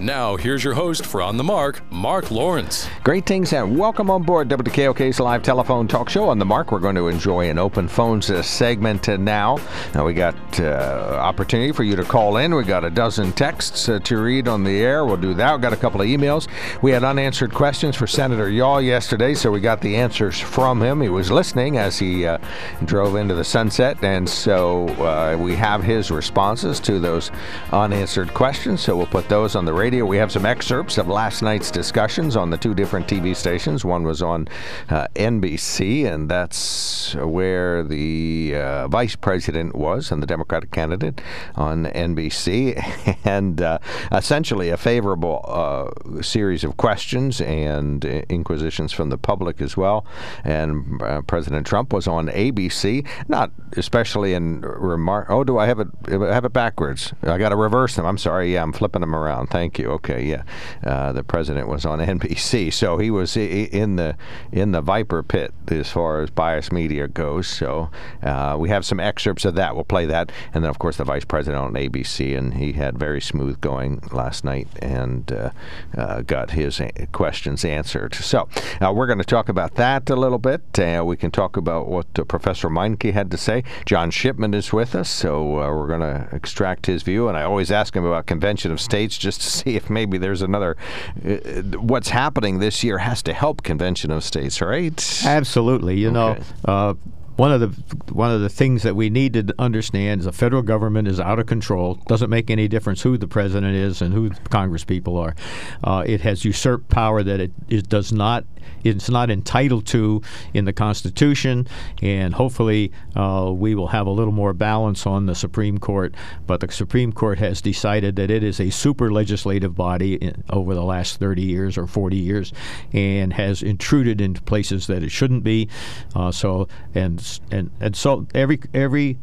[0.00, 2.88] Now, here's your host for On the Mark, Mark Lawrence.
[3.04, 6.28] Greetings and welcome on board WKOK's live telephone talk show.
[6.28, 9.58] On the Mark, we're going to enjoy an open phones uh, segment now.
[9.94, 12.54] Now, we got uh, opportunity for you to call in.
[12.54, 15.04] We got a dozen texts uh, to read on the air.
[15.04, 15.56] We'll do that.
[15.56, 16.48] We got a couple of emails.
[16.82, 21.00] We had unanswered questions for Senator Yaw yesterday, so we got the answers from him.
[21.00, 22.38] He was listening as he uh,
[22.84, 27.30] drove into the sunset, and so uh, we have his responses to those
[27.72, 28.80] unanswered questions.
[28.80, 32.36] So we'll put those on the radio we have some excerpts of last night's discussions
[32.36, 33.84] on the two different TV stations.
[33.84, 34.48] One was on
[34.88, 41.20] uh, NBC, and that's where the uh, vice president was and the Democratic candidate
[41.54, 43.78] on NBC, and uh,
[44.10, 50.06] essentially a favorable uh, series of questions and inquisitions from the public as well.
[50.44, 55.26] And uh, President Trump was on ABC, not especially in remark.
[55.28, 55.88] Oh, do I have it?
[56.10, 57.12] I have it backwards.
[57.22, 58.06] I got to reverse them.
[58.06, 58.54] I'm sorry.
[58.54, 59.48] Yeah, I'm flipping them around.
[59.48, 59.90] Thank you.
[59.90, 60.42] Okay, yeah.
[60.84, 64.16] Uh, the president was on NBC, so he was in the
[64.52, 67.48] in the viper pit as far as bias media goes.
[67.48, 67.90] So
[68.22, 69.74] uh, we have some excerpts of that.
[69.74, 72.98] We'll play that, and then of course the vice president on ABC, and he had
[72.98, 75.50] very smooth going last night and uh,
[75.96, 76.80] uh got his
[77.12, 78.14] questions answered.
[78.14, 78.48] So
[78.80, 80.78] uh, we're going to talk about that a little bit.
[80.78, 83.64] Uh, we can talk about what Professor Meinke had to say.
[83.86, 87.28] John Shipman is with us, so we're going to extract his view.
[87.28, 90.42] And I always ask him about Convention of States just to see if maybe there's
[90.42, 90.76] another.
[91.24, 95.22] Uh, what's happening this year has to help Convention of States, right?
[95.24, 95.98] Absolutely.
[95.98, 96.42] You okay.
[96.66, 96.98] know.
[97.38, 97.68] One of the
[98.12, 101.38] one of the things that we need to understand is the federal government is out
[101.38, 101.94] of control.
[102.08, 105.36] Doesn't make any difference who the president is and who the Congress people are.
[105.84, 108.44] Uh, it has usurped power that it, it does not
[108.84, 110.22] it's not entitled to
[110.54, 111.66] in the Constitution,
[112.02, 116.14] and hopefully uh, we will have a little more balance on the Supreme Court.
[116.46, 120.74] But the Supreme Court has decided that it is a super legislative body in, over
[120.74, 122.52] the last 30 years or 40 years,
[122.92, 125.68] and has intruded into places that it shouldn't be.
[126.14, 129.18] Uh, so and and and so every every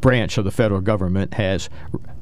[0.00, 1.70] branch of the federal government has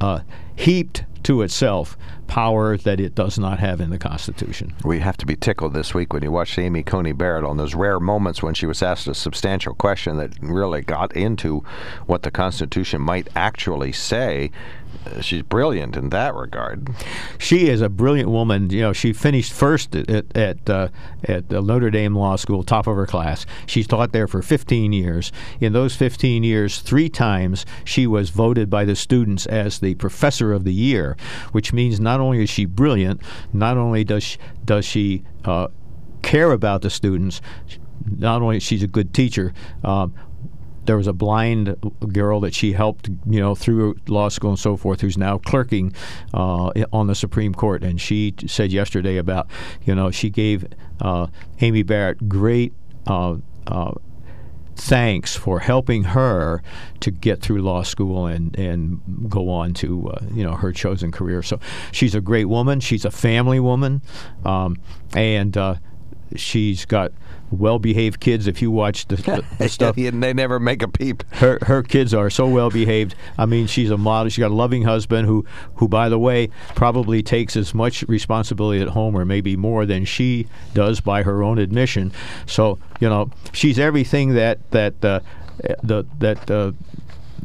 [0.00, 0.20] uh,
[0.54, 1.96] heaped to itself
[2.30, 4.72] power that it does not have in the Constitution.
[4.84, 7.74] We have to be tickled this week when you watched Amy Coney Barrett on those
[7.74, 11.64] rare moments when she was asked a substantial question that really got into
[12.06, 14.52] what the Constitution might actually say
[15.20, 16.88] she's brilliant in that regard.
[17.38, 18.70] She is a brilliant woman.
[18.70, 20.88] You know, she finished first at at, uh,
[21.24, 23.46] at the Notre Dame Law School, top of her class.
[23.66, 25.32] She taught there for 15 years.
[25.60, 30.52] In those 15 years, three times she was voted by the students as the professor
[30.52, 31.16] of the year,
[31.52, 35.68] which means not only is she brilliant, not only does she, does she uh,
[36.22, 37.40] care about the students,
[38.04, 39.52] not only she's a good teacher,
[39.84, 40.14] um,
[40.84, 41.76] there was a blind
[42.12, 45.92] girl that she helped, you know, through law school and so forth, who's now clerking
[46.34, 47.84] uh, on the Supreme Court.
[47.84, 49.48] And she said yesterday about,
[49.84, 50.66] you know, she gave
[51.00, 51.28] uh,
[51.60, 52.72] Amy Barrett great.
[53.06, 53.92] Uh, uh
[54.80, 56.62] thanks for helping her
[57.00, 61.12] to get through law school and, and go on to uh, you know her chosen
[61.12, 61.42] career.
[61.42, 61.60] So
[61.92, 62.80] she's a great woman.
[62.80, 64.00] She's a family woman,
[64.44, 64.78] um,
[65.14, 65.74] and uh,
[66.34, 67.12] she's got
[67.50, 68.46] well-behaved kids.
[68.46, 71.22] If you watch the, the, the stuff, and they never make a peep.
[71.34, 73.14] her her kids are so well behaved.
[73.38, 74.30] I mean, she's a model.
[74.30, 75.44] She's got a loving husband who
[75.76, 80.04] who, by the way, probably takes as much responsibility at home or maybe more than
[80.04, 82.12] she does by her own admission.
[82.46, 85.20] So you know, she's everything that that uh,
[85.82, 86.50] the that.
[86.50, 86.72] Uh,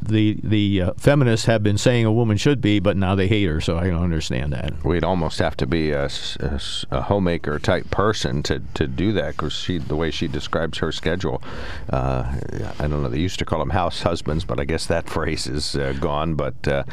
[0.07, 3.45] the the uh, feminists have been saying a woman should be, but now they hate
[3.45, 3.61] her.
[3.61, 4.83] So I don't understand that.
[4.83, 9.31] We'd almost have to be a, a, a homemaker type person to, to do that
[9.37, 11.41] because she the way she describes her schedule.
[11.89, 12.35] Uh,
[12.79, 13.09] I don't know.
[13.09, 16.35] They used to call them house husbands, but I guess that phrase is uh, gone.
[16.35, 16.83] But uh,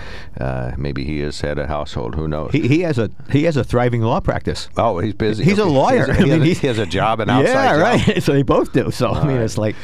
[0.40, 2.14] uh, maybe he has had a household.
[2.14, 2.53] Who knows?
[2.53, 4.68] He, he has a he has a thriving law practice.
[4.77, 5.44] oh, he's busy.
[5.44, 6.12] He's a lawyer.
[6.12, 8.09] He has, mean, he has- he has a job, an outside yeah, job.
[8.09, 8.22] right.
[8.22, 8.90] so they both do.
[8.90, 9.44] So I mean, right.
[9.44, 9.77] it's like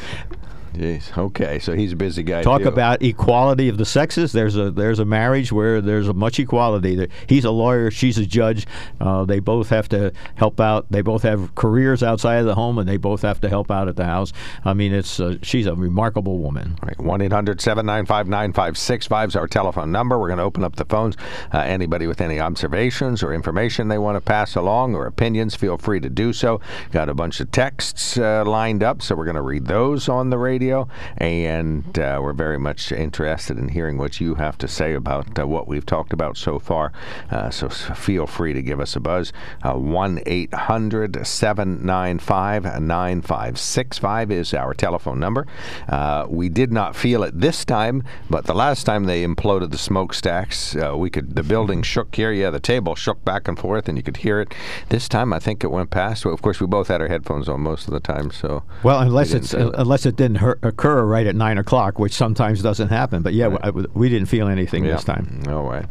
[0.73, 1.17] Jeez.
[1.17, 2.41] Okay, so he's a busy guy.
[2.41, 2.67] talk too.
[2.67, 4.31] about equality of the sexes.
[4.31, 7.09] There's a there's a marriage where there's a much equality.
[7.27, 7.91] He's a lawyer.
[7.91, 8.67] She's a judge.
[8.99, 10.85] Uh, they both have to help out.
[10.89, 13.87] They both have careers outside of the home, and they both have to help out
[13.87, 14.31] at the house.
[14.63, 16.77] I mean, it's uh, she's a remarkable woman.
[16.97, 20.19] One 800 795 9565 is our telephone number.
[20.19, 21.15] We're going to open up the phones.
[21.53, 25.77] Uh, anybody with any observations or information they want to pass along or opinions, feel
[25.77, 26.61] free to do so.
[26.91, 30.29] Got a bunch of texts uh, lined up, so we're going to read those on
[30.29, 30.68] the radio.
[31.17, 35.47] And uh, we're very much interested in hearing what you have to say about uh,
[35.47, 36.91] what we've talked about so far.
[37.29, 39.31] Uh, so feel free to give us a buzz.
[39.63, 45.45] 1 800 795 9565 is our telephone number.
[45.87, 49.77] Uh, we did not feel it this time, but the last time they imploded the
[49.77, 52.31] smokestacks, uh, we could the building shook here.
[52.31, 54.53] Yeah, the table shook back and forth, and you could hear it.
[54.89, 56.25] This time, I think it went past.
[56.25, 58.99] Well, of course, we both had our headphones on most of the time, so Well,
[58.99, 63.21] unless it's unless it didn't hur- occur right at nine o'clock, which sometimes doesn't happen.
[63.21, 65.43] But yeah, we, we didn't feel anything this time.
[65.47, 65.85] All right.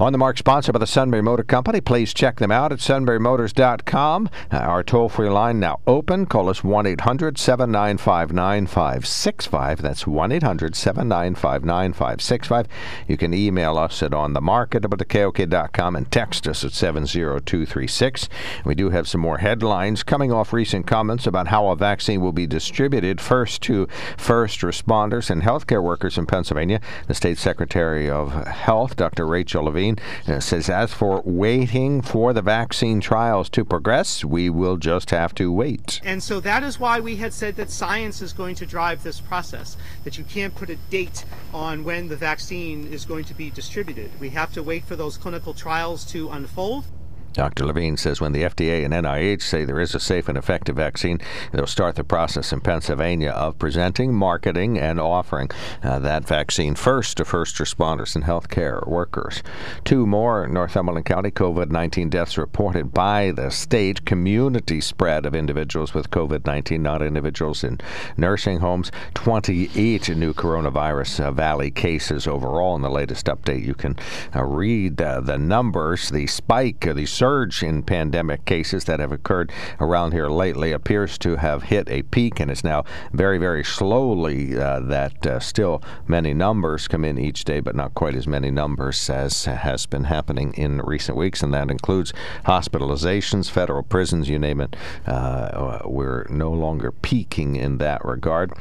[0.00, 1.80] On the mark, sponsored by the Sunbury Motor Company.
[1.80, 4.30] Please check them out at sunburymotors.com.
[4.50, 6.26] Uh, our toll free line now open.
[6.26, 9.82] Call us 1 800 795 9565.
[9.82, 12.66] That's 1 800 795 9565.
[13.06, 18.28] You can email us at onthemarket.kok.com and text us at 70236.
[18.64, 22.32] We do have some more headlines coming off recent comments about how a vaccine will
[22.32, 23.81] be distributed first to
[24.16, 26.80] first responders and healthcare workers in Pennsylvania.
[27.08, 29.26] The state secretary of health, Dr.
[29.26, 34.76] Rachel Levine, uh, says as for waiting for the vaccine trials to progress, we will
[34.76, 36.00] just have to wait.
[36.04, 39.20] And so that is why we had said that science is going to drive this
[39.20, 43.50] process, that you can't put a date on when the vaccine is going to be
[43.50, 44.10] distributed.
[44.20, 46.84] We have to wait for those clinical trials to unfold.
[47.32, 47.66] Dr.
[47.66, 51.20] Levine says when the FDA and NIH say there is a safe and effective vaccine,
[51.52, 55.50] they'll start the process in Pennsylvania of presenting, marketing, and offering
[55.82, 59.42] uh, that vaccine first to first responders and healthcare workers.
[59.84, 64.04] Two more Northumberland County COVID 19 deaths reported by the state.
[64.04, 67.78] Community spread of individuals with COVID 19, not individuals in
[68.16, 68.90] nursing homes.
[69.14, 73.64] 28 new coronavirus uh, valley cases overall in the latest update.
[73.64, 73.96] You can
[74.34, 79.12] uh, read uh, the numbers, the spike, uh, the surge in pandemic cases that have
[79.12, 82.82] occurred around here lately appears to have hit a peak and is now
[83.12, 87.94] very, very slowly uh, that uh, still many numbers come in each day, but not
[87.94, 92.12] quite as many numbers as has been happening in recent weeks, and that includes
[92.46, 94.74] hospitalizations, federal prisons, you name it.
[95.06, 98.52] Uh, we're no longer peaking in that regard.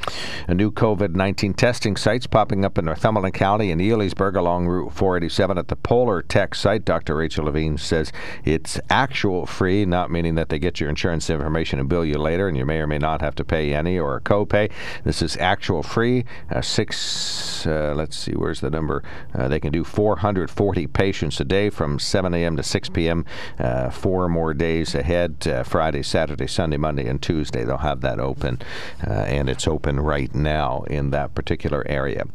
[0.48, 4.94] A new COVID 19 testing sites popping up in Northumberland County and Elysburg along Route
[4.94, 6.86] 487 at the Polar Tech site.
[6.86, 7.16] Dr.
[7.16, 8.12] Rachel Levine says
[8.54, 12.48] it's actual free, not meaning that they get your insurance information and bill you later,
[12.48, 14.70] and you may or may not have to pay any or a copay.
[15.06, 16.26] This is actual free.
[16.50, 19.04] Uh, six, uh, let's see, where's the number?
[19.34, 22.58] Uh, they can do 440 patients a day from 7 a.m.
[22.58, 23.26] to 6 p.m.
[23.58, 27.64] Uh, four more days ahead uh, Friday, Saturday, Sunday, Monday, and Tuesday.
[27.64, 28.62] They'll have that open,
[29.06, 32.26] uh, and it's open right now in that particular area.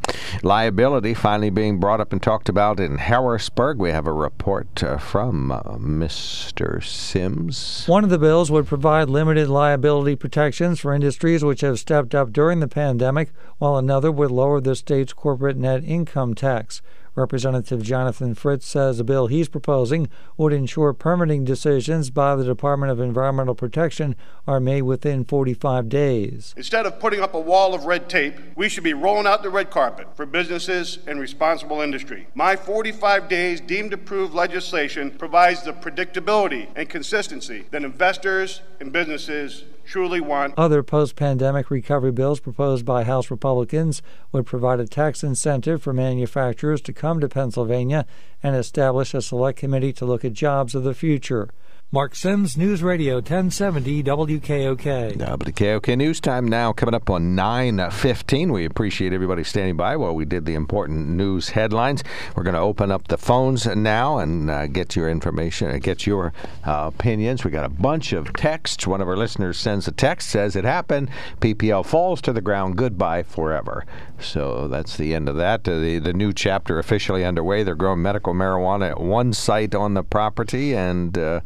[0.43, 3.79] Liability finally being brought up and talked about in Harrisburg.
[3.79, 6.85] We have a report from Mr.
[6.85, 7.85] Sims.
[7.89, 12.33] One of the bills would provide limited liability protections for industries which have stepped up
[12.33, 16.81] during the pandemic, while another would lower the state's corporate net income tax.
[17.17, 22.93] Representative Jonathan Fritz says the bill he's proposing would ensure permitting decisions by the Department
[22.93, 24.15] of Environmental Protection
[24.47, 26.55] are made within 45 days.
[26.57, 29.51] Instead of putting up a wall of red tape, we should be rolling out the
[29.51, 32.27] red carpet for businesses and responsible industry.
[32.35, 39.65] My 45 days deemed approved legislation provides the predictability and consistency that investors and businesses
[39.87, 40.55] truly want.
[40.57, 45.93] Other post pandemic recovery bills proposed by House Republicans would provide a tax incentive for
[45.93, 48.07] manufacturers to come to Pennsylvania
[48.43, 51.49] and establish a select committee to look at jobs of the future.
[51.97, 55.17] Mark Sims, News Radio 1070 WKOK.
[55.17, 58.53] WKOK News Time now coming up on 9.15.
[58.53, 62.05] We appreciate everybody standing by while we did the important news headlines.
[62.35, 66.07] We're going to open up the phones now and uh, get your information, uh, get
[66.07, 66.35] your
[66.67, 67.45] uh, opinions.
[67.45, 68.87] We got a bunch of texts.
[68.87, 71.09] One of our listeners sends a text, says it happened.
[71.41, 72.77] PPL falls to the ground.
[72.77, 73.87] Goodbye forever.
[74.21, 75.67] So that's the end of that.
[75.67, 77.63] Uh, the, the new chapter officially underway.
[77.63, 81.41] They're growing medical marijuana at one site on the property and uh,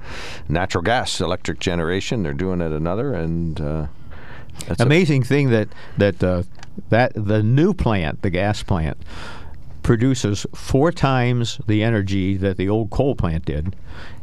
[0.48, 2.22] natural gas, electric generation.
[2.22, 3.14] They're doing it another.
[3.14, 3.86] And uh,
[4.66, 5.68] that's amazing thing that
[5.98, 6.42] that uh,
[6.88, 8.98] that the new plant, the gas plant,
[9.82, 13.74] produces four times the energy that the old coal plant did,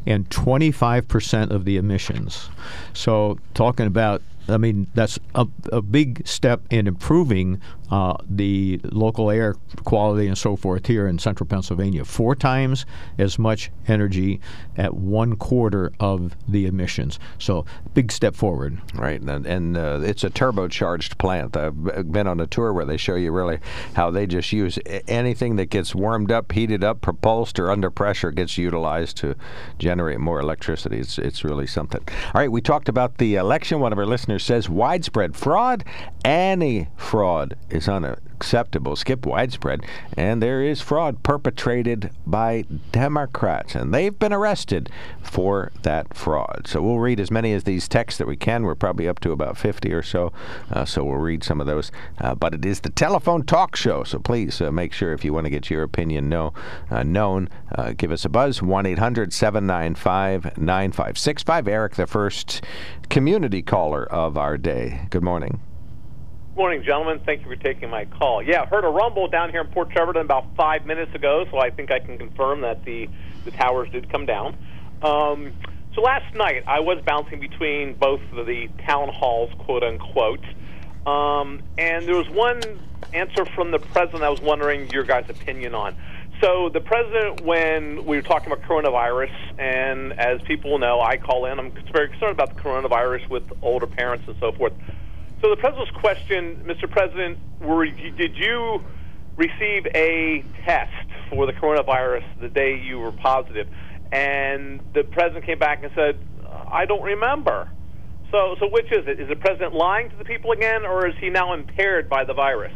[0.05, 2.49] and 25% of the emissions.
[2.93, 9.31] So talking about I mean, that's a, a big step in improving uh, the local
[9.31, 12.03] air quality and so forth here in central Pennsylvania.
[12.05, 12.85] Four times
[13.17, 14.39] as much energy
[14.75, 17.19] at one quarter of the emissions.
[17.39, 18.79] So, big step forward.
[18.93, 21.55] Right, and, and uh, it's a turbocharged plant.
[21.55, 23.59] I've been on a tour where they show you really
[23.93, 24.77] how they just use
[25.07, 29.35] anything that gets warmed up, heated up, propulsed, or under pressure gets utilized to
[29.79, 30.99] generate more electricity.
[30.99, 32.01] It's, it's really something.
[32.33, 33.79] All right, we talked about the election.
[33.79, 35.83] One of our listeners says widespread fraud.
[36.25, 38.95] Any fraud is unacceptable.
[38.95, 39.86] Skip widespread.
[40.17, 44.89] And there is fraud perpetrated by Democrats, and they've been arrested
[45.21, 46.67] for that fraud.
[46.67, 48.63] So we'll read as many of these texts that we can.
[48.63, 50.34] We're probably up to about 50 or so,
[50.71, 51.91] uh, so we'll read some of those.
[52.19, 55.34] Uh, but it is the telephone talk show, so please uh, make sure if you
[55.34, 56.53] want to get your opinion know,
[56.89, 61.67] uh, known, uh, give us a buzz 1 800 795 9565.
[61.67, 62.61] Eric, the first
[63.09, 65.07] community caller of our day.
[65.09, 65.61] Good morning
[66.58, 67.20] morning, gentlemen.
[67.24, 68.41] Thank you for taking my call.
[68.41, 71.70] Yeah, heard a rumble down here in Port Trevorton about five minutes ago, so I
[71.70, 73.08] think I can confirm that the,
[73.45, 74.58] the towers did come down.
[75.03, 75.53] Um,
[75.93, 80.43] so last night, I was bouncing between both of the town halls, quote unquote,
[81.05, 82.60] um, and there was one
[83.14, 85.95] answer from the president I was wondering your guys' opinion on.
[86.41, 91.45] So the president, when we were talking about coronavirus, and as people know, I call
[91.45, 91.60] in.
[91.60, 94.74] I'm very concerned about the coronavirus with older parents and so forth.
[95.41, 96.89] So the president's question, Mr.
[96.89, 98.83] President, were did you
[99.35, 100.91] receive a test
[101.29, 103.67] for the coronavirus the day you were positive?
[104.11, 106.17] And the president came back and said,
[106.71, 107.69] I don't remember.
[108.31, 109.19] So, so which is it?
[109.19, 112.33] Is the president lying to the people again, or is he now impaired by the
[112.33, 112.73] virus?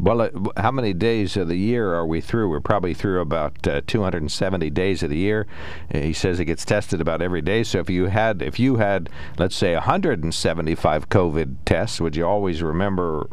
[0.00, 2.48] Well, uh, how many days of the year are we through?
[2.48, 5.46] We're probably through about uh, 270 days of the year.
[5.94, 7.62] Uh, he says it gets tested about every day.
[7.64, 12.62] So if you had, if you had, let's say, 175 COVID tests, would you always
[12.62, 13.28] remember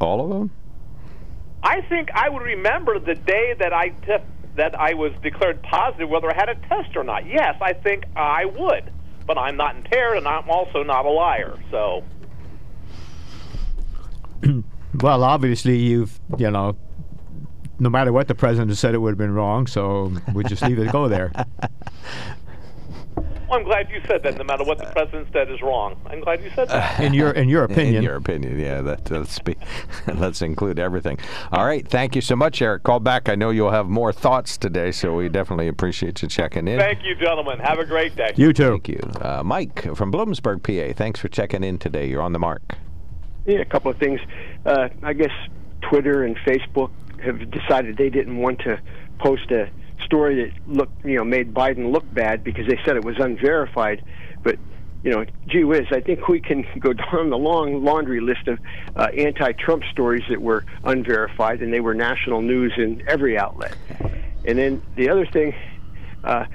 [0.00, 0.50] all of them?
[1.62, 4.24] I think I would remember the day that I te-
[4.54, 7.26] that I was declared positive, whether I had a test or not.
[7.26, 8.90] Yes, I think I would,
[9.26, 11.58] but I'm not impaired, and I'm also not a liar.
[11.70, 12.02] So.
[15.00, 16.76] Well, obviously, you've, you know,
[17.78, 20.78] no matter what the president said, it would have been wrong, so we just leave
[20.78, 21.32] it go there.
[23.48, 24.36] Well, I'm glad you said that.
[24.36, 26.00] No matter what the president said is wrong.
[26.06, 26.98] I'm glad you said that.
[26.98, 27.96] In your in your opinion.
[27.96, 28.82] In your opinion, yeah.
[28.82, 29.56] That let's be,
[30.14, 31.18] let's include everything.
[31.52, 31.86] All right.
[31.86, 32.82] Thank you so much, Eric.
[32.82, 33.28] Call back.
[33.28, 36.80] I know you'll have more thoughts today, so we definitely appreciate you checking in.
[36.80, 37.60] Thank you, gentlemen.
[37.60, 38.32] Have a great day.
[38.34, 38.70] You too.
[38.70, 40.96] Thank you, uh, Mike from Bloomsburg, PA.
[40.96, 42.08] Thanks for checking in today.
[42.08, 42.76] You're on the mark.
[43.46, 44.20] Yeah, a couple of things.
[44.64, 45.30] Uh, I guess
[45.82, 46.90] Twitter and Facebook
[47.24, 48.80] have decided they didn't want to
[49.20, 49.70] post a
[50.04, 54.02] story that looked, you know, made Biden look bad because they said it was unverified.
[54.42, 54.58] But
[55.04, 58.58] you know, gee whiz, I think we can go down the long laundry list of
[58.96, 63.76] uh, anti-Trump stories that were unverified, and they were national news in every outlet.
[64.44, 65.54] And then the other thing,
[66.24, 66.46] uh,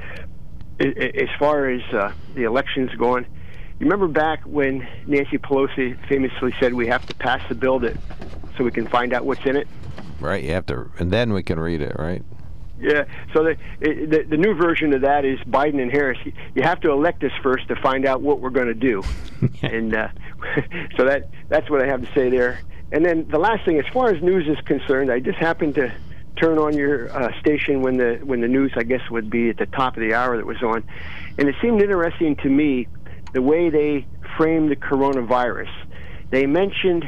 [0.79, 3.25] as far as uh, the elections going,
[3.81, 7.97] you remember back when Nancy Pelosi famously said we have to pass the bill that
[8.55, 9.67] so we can find out what's in it.
[10.19, 10.43] Right.
[10.43, 11.95] You have to, and then we can read it.
[11.97, 12.23] Right.
[12.79, 13.05] Yeah.
[13.33, 16.19] So the, the the new version of that is Biden and Harris.
[16.53, 19.01] You have to elect us first to find out what we're going to do,
[19.63, 20.09] and uh,
[20.95, 22.59] so that that's what I have to say there.
[22.91, 25.91] And then the last thing, as far as news is concerned, I just happened to
[26.35, 29.57] turn on your uh, station when the when the news, I guess, would be at
[29.57, 30.83] the top of the hour that was on,
[31.39, 32.87] and it seemed interesting to me
[33.33, 34.05] the way they
[34.37, 35.69] framed the coronavirus.
[36.29, 37.05] They mentioned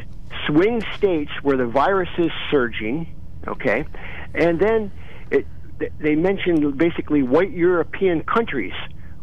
[0.48, 3.14] swing states where the virus is surging,
[3.48, 3.86] okay,
[4.34, 4.92] and then
[5.32, 5.46] it,
[6.00, 8.74] they mentioned basically white European countries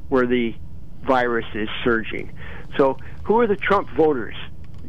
[0.08, 0.54] where the
[1.02, 2.32] virus is surging.
[2.76, 4.34] So, who are the Trump voters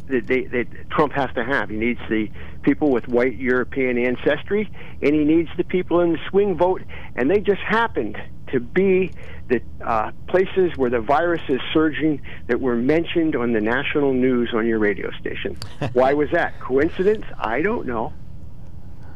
[0.07, 1.69] that, they, that Trump has to have?
[1.69, 2.29] He needs the
[2.63, 4.69] people with white European ancestry,
[5.01, 6.81] and he needs the people in the swing vote,
[7.15, 8.17] and they just happened
[8.51, 9.11] to be
[9.47, 14.49] the uh, places where the virus is surging that were mentioned on the national news
[14.53, 15.57] on your radio station.
[15.93, 16.59] Why was that?
[16.59, 17.25] Coincidence?
[17.37, 18.13] I don't know.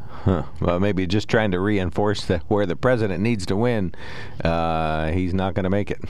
[0.08, 0.42] Huh.
[0.60, 3.94] Well, maybe just trying to reinforce that where the president needs to win,
[4.44, 6.00] uh, he's not going to make it.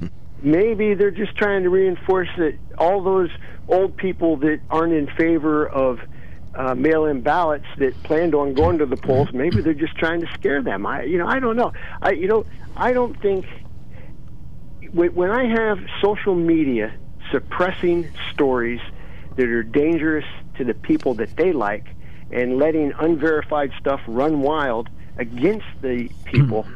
[0.42, 3.30] maybe they're just trying to reinforce that all those
[3.68, 6.00] old people that aren't in favor of
[6.58, 10.26] uh, mail-in ballots that planned on going to the polls, maybe they're just trying to
[10.34, 10.84] scare them.
[10.84, 11.72] I, you know, I don't know.
[12.02, 12.44] I, you know,
[12.76, 13.46] I don't think
[14.92, 16.92] when I have social media
[17.30, 18.80] suppressing stories
[19.36, 20.24] that are dangerous
[20.56, 21.86] to the people that they like
[22.32, 26.66] and letting unverified stuff run wild against the people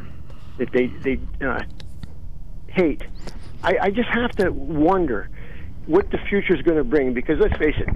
[0.59, 1.62] that they they uh,
[2.68, 3.03] hate,
[3.64, 5.28] I, I just have to wonder
[5.87, 7.14] what the future is going to bring.
[7.14, 7.89] Because let's face it,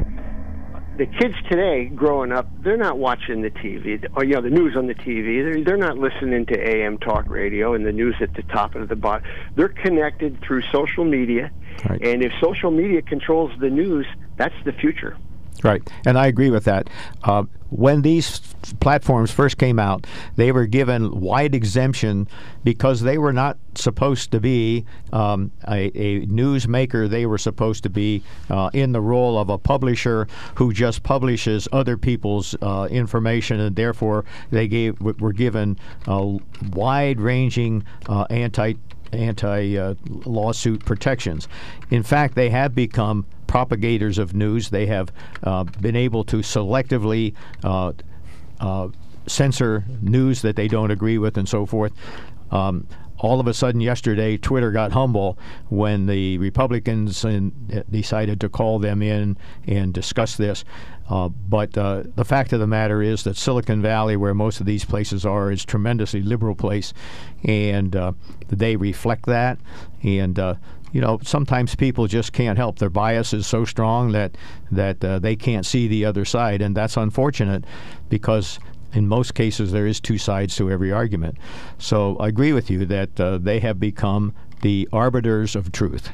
[0.96, 4.74] the kids today growing up, they're not watching the TV or you know the news
[4.76, 5.42] on the TV.
[5.42, 8.88] They're they're not listening to AM talk radio and the news at the top of
[8.88, 9.22] the bottom.
[9.54, 11.52] They're connected through social media,
[11.88, 12.00] right.
[12.02, 15.16] and if social media controls the news, that's the future.
[15.62, 16.88] Right, and I agree with that.
[17.24, 18.40] Uh, when these
[18.80, 22.28] platforms first came out, they were given wide exemption
[22.62, 27.08] because they were not supposed to be um, a, a newsmaker.
[27.08, 31.68] They were supposed to be uh, in the role of a publisher who just publishes
[31.72, 36.38] other people's uh, information, and therefore they gave were given uh,
[36.72, 38.74] wide-ranging uh, anti
[39.12, 39.94] anti uh,
[40.24, 41.48] lawsuit protections.
[41.90, 44.70] In fact, they have become propagators of news.
[44.70, 47.34] They have uh, been able to selectively
[47.64, 47.92] uh,
[48.60, 48.88] uh,
[49.26, 51.92] censor news that they don't agree with and so forth.
[52.50, 52.86] Um,
[53.18, 55.38] all of a sudden, yesterday, Twitter got humble
[55.68, 60.64] when the Republicans in, decided to call them in and discuss this.
[61.08, 64.66] Uh, but uh, the fact of the matter is that Silicon Valley, where most of
[64.66, 66.92] these places are, is a tremendously liberal place,
[67.44, 68.12] and uh,
[68.48, 69.58] they reflect that.
[70.02, 70.38] And
[70.92, 72.78] you know, sometimes people just can't help.
[72.78, 74.36] Their bias is so strong that
[74.70, 77.64] that uh, they can't see the other side, and that's unfortunate
[78.08, 78.58] because
[78.92, 81.36] in most cases there is two sides to every argument.
[81.78, 86.10] So I agree with you that uh, they have become the arbiters of truth.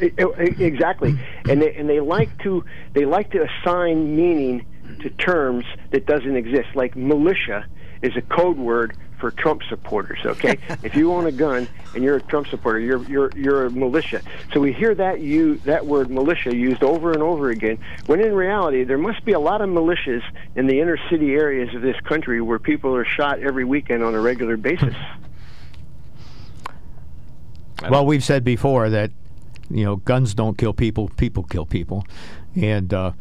[0.00, 4.66] Exactly, and they, and they like to they like to assign meaning
[5.00, 6.68] to terms that doesn't exist.
[6.74, 7.66] Like militia
[8.02, 10.18] is a code word for Trump supporters.
[10.22, 13.70] Okay, if you own a gun and you're a Trump supporter, you're you're you're a
[13.70, 14.20] militia.
[14.52, 17.78] So we hear that you that word militia used over and over again.
[18.04, 20.22] When in reality, there must be a lot of militias
[20.56, 24.14] in the inner city areas of this country where people are shot every weekend on
[24.14, 24.94] a regular basis.
[27.90, 29.10] Well, we've said before that
[29.68, 32.06] you know guns don't kill people; people kill people,
[32.54, 33.12] and uh,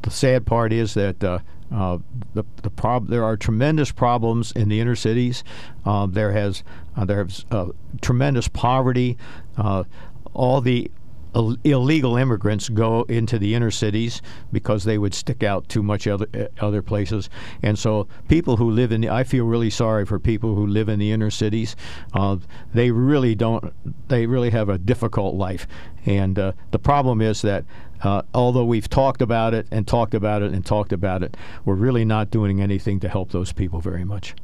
[0.00, 1.22] the sad part is that.
[1.22, 1.38] Uh,
[1.72, 1.98] uh,
[2.34, 5.44] the the prob- there are tremendous problems in the inner cities.
[5.84, 6.62] Uh, there has
[6.96, 7.68] uh, there's uh,
[8.00, 9.16] tremendous poverty.
[9.56, 9.84] Uh,
[10.34, 10.90] all the
[11.34, 14.20] Ill- illegal immigrants go into the inner cities
[14.52, 16.26] because they would stick out too much other
[16.60, 17.30] other places,
[17.62, 20.90] and so people who live in the, I feel really sorry for people who live
[20.90, 21.74] in the inner cities.
[22.12, 22.36] Uh,
[22.74, 23.72] they really don't.
[24.08, 25.66] They really have a difficult life,
[26.04, 27.64] and uh, the problem is that
[28.02, 31.74] uh, although we've talked about it and talked about it and talked about it, we're
[31.74, 34.34] really not doing anything to help those people very much.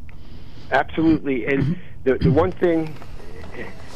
[0.71, 2.95] Absolutely, and the the one thing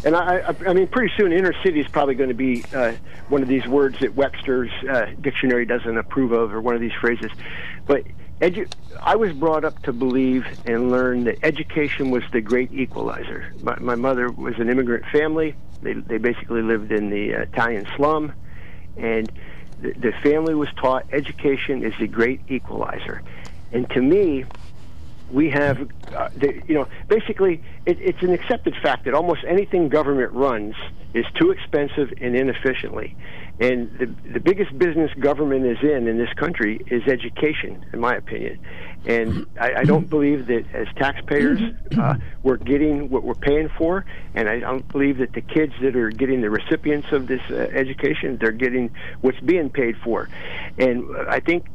[0.04, 2.92] and I, I, mean, pretty soon, inner city is probably going to be uh,
[3.28, 6.94] one of these words that Webster's uh, dictionary doesn't approve of, or one of these
[7.00, 7.30] phrases.
[7.86, 8.04] But
[8.40, 13.54] edu- I was brought up to believe and learn that education was the great equalizer.
[13.62, 15.54] My, my mother was an immigrant family.
[15.82, 18.32] They, they basically lived in the uh, Italian slum,
[18.96, 19.30] and
[19.82, 23.22] the, family was taught education is the great equalizer.
[23.72, 24.44] And to me,
[25.30, 29.88] we have, uh, the, you know, basically it, it's an accepted fact that almost anything
[29.88, 30.74] government runs
[31.14, 33.16] is too expensive and inefficiently.
[33.60, 38.14] And the, the biggest business government is in in this country is education, in my
[38.16, 38.58] opinion.
[39.04, 41.60] And I, I don't believe that as taxpayers
[41.98, 45.96] uh, we're getting what we're paying for, and I don't believe that the kids that
[45.96, 48.90] are getting the recipients of this uh, education they're getting
[49.20, 50.28] what's being paid for.
[50.78, 51.66] And I think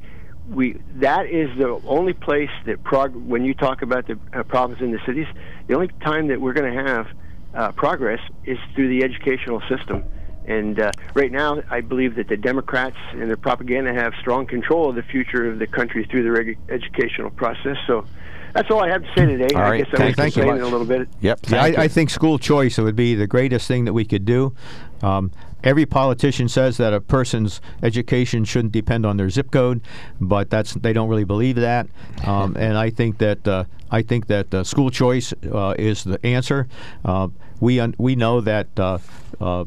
[0.49, 4.82] we that is the only place that prog- when you talk about the uh, problems
[4.82, 5.28] in the cities,
[5.67, 7.07] the only time that we're going to have
[7.53, 10.03] uh, progress is through the educational system.
[10.47, 14.89] And uh, right now, I believe that the Democrats and their propaganda have strong control
[14.89, 17.77] of the future of the country through the reg- educational process.
[17.85, 18.05] So
[18.53, 19.53] that's all I have to say today.
[19.53, 19.83] All I right.
[19.83, 21.09] guess I Thank was you so complaining a little bit.
[21.19, 21.39] Yep.
[21.49, 24.55] Yeah, I, I think school choice would be the greatest thing that we could do.
[25.03, 25.31] Um,
[25.63, 29.81] every politician says that a person's education shouldn't depend on their zip code,
[30.21, 31.87] but that's they don't really believe that.
[32.25, 36.25] Um, and I think that uh, I think that uh, school choice uh, is the
[36.25, 36.67] answer.
[37.03, 37.27] Uh,
[37.59, 38.97] we un- we know that uh,
[39.39, 39.65] uh,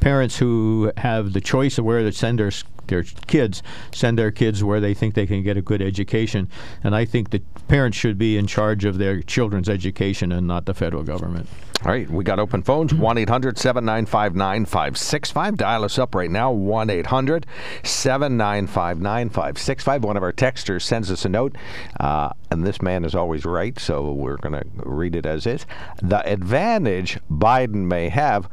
[0.00, 2.52] parents who have the choice of where to send their
[2.86, 6.48] their kids send their kids where they think they can get a good education,
[6.84, 10.66] and I think that parents should be in charge of their children's education and not
[10.66, 11.48] the federal government.
[11.84, 15.56] All right, we got open phones 1 800 795 9565.
[15.58, 17.46] Dial us up right now 1 800
[17.82, 20.04] 795 9565.
[20.04, 21.54] One of our texters sends us a note,
[22.00, 25.66] uh, and this man is always right, so we're going to read it as is.
[26.02, 28.48] The advantage Biden may have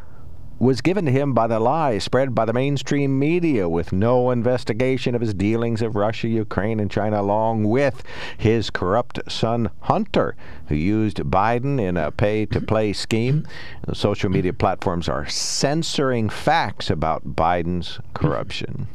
[0.64, 5.14] was given to him by the lies spread by the mainstream media with no investigation
[5.14, 8.02] of his dealings of Russia, Ukraine, and China, along with
[8.38, 10.38] his corrupt son Hunter,
[10.68, 13.46] who used Biden in a pay to play scheme.
[13.86, 18.88] The social media platforms are censoring facts about Biden's corruption.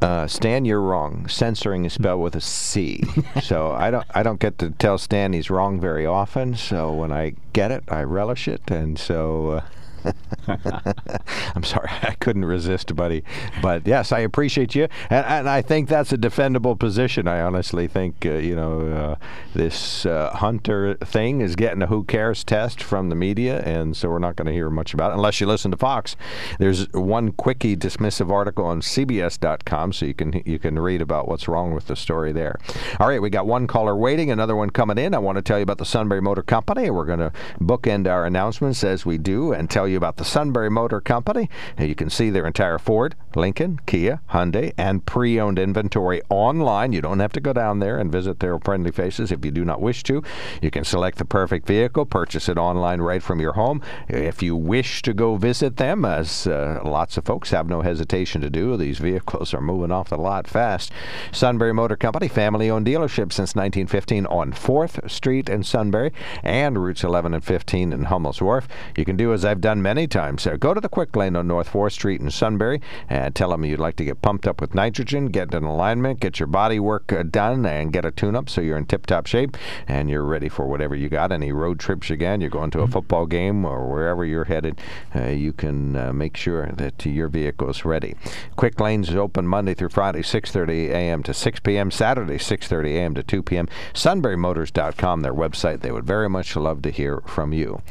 [0.00, 1.26] Uh, Stan, you're wrong.
[1.26, 3.02] Censoring is spelled with a C.
[3.42, 6.54] so I don't I don't get to tell Stan he's wrong very often.
[6.54, 9.48] So when I get it, I relish it, and so.
[9.48, 9.60] Uh,
[11.54, 13.24] I'm sorry, I couldn't resist, buddy.
[13.60, 17.28] But yes, I appreciate you, and, and I think that's a defendable position.
[17.28, 19.14] I honestly think, uh, you know, uh,
[19.54, 24.08] this uh, Hunter thing is getting a who cares test from the media, and so
[24.08, 26.16] we're not going to hear much about it unless you listen to Fox.
[26.58, 31.48] There's one quickie dismissive article on CBS.com, so you can you can read about what's
[31.48, 32.58] wrong with the story there.
[32.98, 35.14] All right, we got one caller waiting, another one coming in.
[35.14, 36.90] I want to tell you about the Sunbury Motor Company.
[36.90, 40.70] We're going to bookend our announcements as we do, and tell you about the Sunbury
[40.70, 41.48] Motor Company.
[41.78, 46.92] You can see their entire Ford, Lincoln, Kia, Hyundai, and pre-owned inventory online.
[46.92, 49.64] You don't have to go down there and visit their friendly faces if you do
[49.64, 50.22] not wish to.
[50.60, 53.82] You can select the perfect vehicle, purchase it online right from your home.
[54.08, 58.40] If you wish to go visit them, as uh, lots of folks have no hesitation
[58.40, 60.92] to do, these vehicles are moving off the lot fast.
[61.32, 66.12] Sunbury Motor Company, family-owned dealership since 1915 on 4th Street in Sunbury
[66.42, 68.68] and routes 11 and 15 in Hummel's Wharf.
[68.96, 70.46] You can do as I've done many times.
[70.46, 73.64] Uh, go to the Quick Lane on North 4th Street in Sunbury and tell them
[73.64, 77.12] you'd like to get pumped up with nitrogen, get an alignment, get your body work
[77.12, 79.56] uh, done, and get a tune-up so you're in tip-top shape
[79.88, 81.32] and you're ready for whatever you got.
[81.32, 84.80] Any road trips you got, you're going to a football game or wherever you're headed,
[85.14, 88.14] uh, you can uh, make sure that your vehicle is ready.
[88.56, 91.22] Quick Lanes is open Monday through Friday, 6:30 a.m.
[91.24, 91.90] to 6 p.m.
[91.90, 93.14] Saturday, 6:30 a.m.
[93.14, 93.68] to 2 p.m.
[93.94, 95.80] SunburyMotors.com, their website.
[95.80, 97.82] They would very much love to hear from you.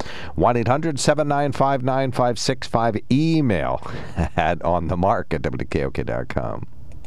[1.82, 3.02] 1-800-795-9565.
[3.10, 3.80] Email
[4.36, 6.66] at onthemark at wkok.com.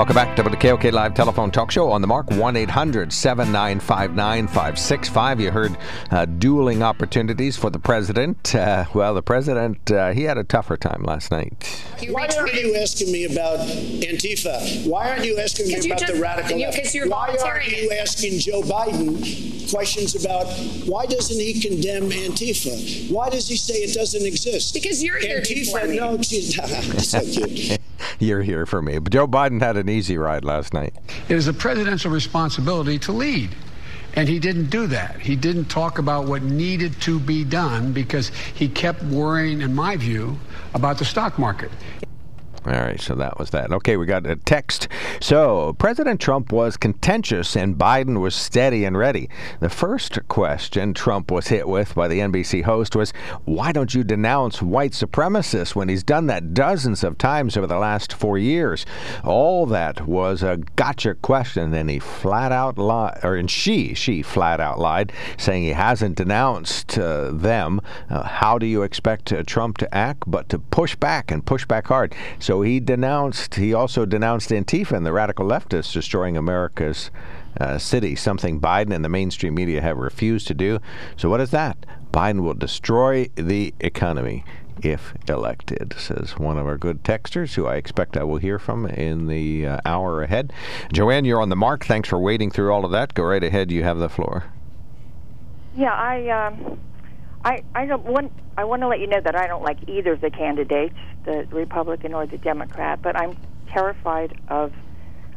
[0.00, 4.14] Welcome back to the KOK Live Telephone Talk Show on the mark 1 800 795
[4.14, 5.40] 9565.
[5.40, 5.76] You heard
[6.10, 8.54] uh, dueling opportunities for the president.
[8.54, 11.52] Uh, well, the president, uh, he had a tougher time last night.
[12.08, 14.86] Why aren't you asking me about Antifa?
[14.88, 16.78] Why aren't you asking me 'Cause you about just- the radical you- left?
[16.78, 20.46] 'cause you're why aren't you asking Joe Biden questions about
[20.86, 23.10] why doesn't he condemn Antifa?
[23.10, 24.72] Why does he say it doesn't exist?
[24.72, 25.96] Because you're here Antifa, before me.
[25.98, 26.56] no, geez,
[27.10, 27.78] so cute.
[28.18, 28.98] You're here for me.
[28.98, 30.94] But Joe Biden had an easy ride last night.
[31.28, 33.50] It is a presidential responsibility to lead.
[34.14, 35.20] And he didn't do that.
[35.20, 39.96] He didn't talk about what needed to be done because he kept worrying, in my
[39.96, 40.38] view,
[40.74, 41.70] about the stock market.
[42.66, 43.72] All right, so that was that.
[43.72, 44.86] Okay, we got a text.
[45.18, 49.30] So, President Trump was contentious and Biden was steady and ready.
[49.60, 53.14] The first question Trump was hit with by the NBC host was,
[53.46, 57.78] Why don't you denounce white supremacists when he's done that dozens of times over the
[57.78, 58.84] last four years?
[59.24, 61.72] All that was a gotcha question.
[61.72, 66.16] and he flat out lied, or and she, she flat out lied, saying he hasn't
[66.16, 67.80] denounced uh, them.
[68.10, 71.64] Uh, how do you expect uh, Trump to act but to push back and push
[71.64, 72.14] back hard?
[72.38, 77.12] So he denounced, he also denounced Antifa and the radical leftists destroying America's
[77.60, 80.80] uh, city, something Biden and the mainstream media have refused to do.
[81.16, 81.86] So, what is that?
[82.12, 84.44] Biden will destroy the economy
[84.82, 88.86] if elected, says one of our good texters, who I expect I will hear from
[88.86, 90.52] in the uh, hour ahead.
[90.92, 91.84] Joanne, you're on the mark.
[91.84, 93.14] Thanks for wading through all of that.
[93.14, 93.70] Go right ahead.
[93.70, 94.44] You have the floor.
[95.76, 96.28] Yeah, I.
[96.28, 96.80] Um
[97.44, 100.12] I I don't want I want to let you know that I don't like either
[100.12, 103.36] of the candidates, the Republican or the Democrat, but I'm
[103.68, 104.72] terrified of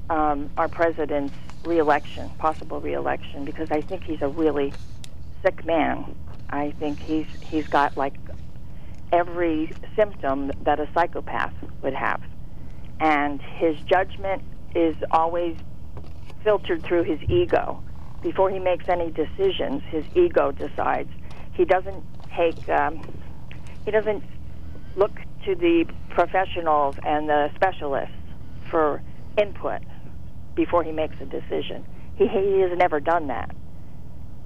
[0.10, 4.74] um, our president's reelection, possible reelection, because I think he's a really
[5.44, 6.16] sick man.
[6.50, 8.16] I think he's he's got like
[9.12, 12.22] every symptom that a psychopath would have,
[13.00, 14.44] and his judgment
[14.76, 15.56] is always
[16.44, 17.82] filtered through his ego.
[18.22, 21.10] Before he makes any decisions, his ego decides
[21.56, 22.04] he doesn't
[22.38, 23.00] take um,
[23.86, 24.24] he doesn't
[24.96, 28.16] look to the professionals and the specialists
[28.70, 29.02] for
[29.42, 29.82] input
[30.56, 31.86] before he makes a decision.
[32.16, 33.50] He, he has never done that.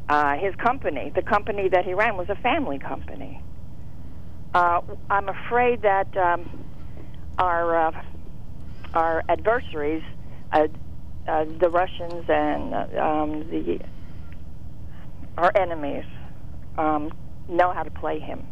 [0.10, 3.42] Uh, his company, the company that he ran, was a family company.
[4.54, 4.80] Uh,
[5.10, 6.64] I'm afraid that um,
[7.38, 7.92] our uh,
[8.94, 10.04] our adversaries,
[10.54, 10.68] uh,
[11.28, 13.80] uh, the Russians and uh, um, the
[15.38, 16.06] our enemies,
[16.78, 17.12] um,
[17.50, 18.46] know how to play him.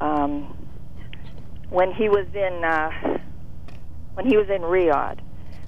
[0.00, 0.56] Um,
[1.70, 3.18] when he was in uh,
[4.14, 5.18] when he was in Riyadh,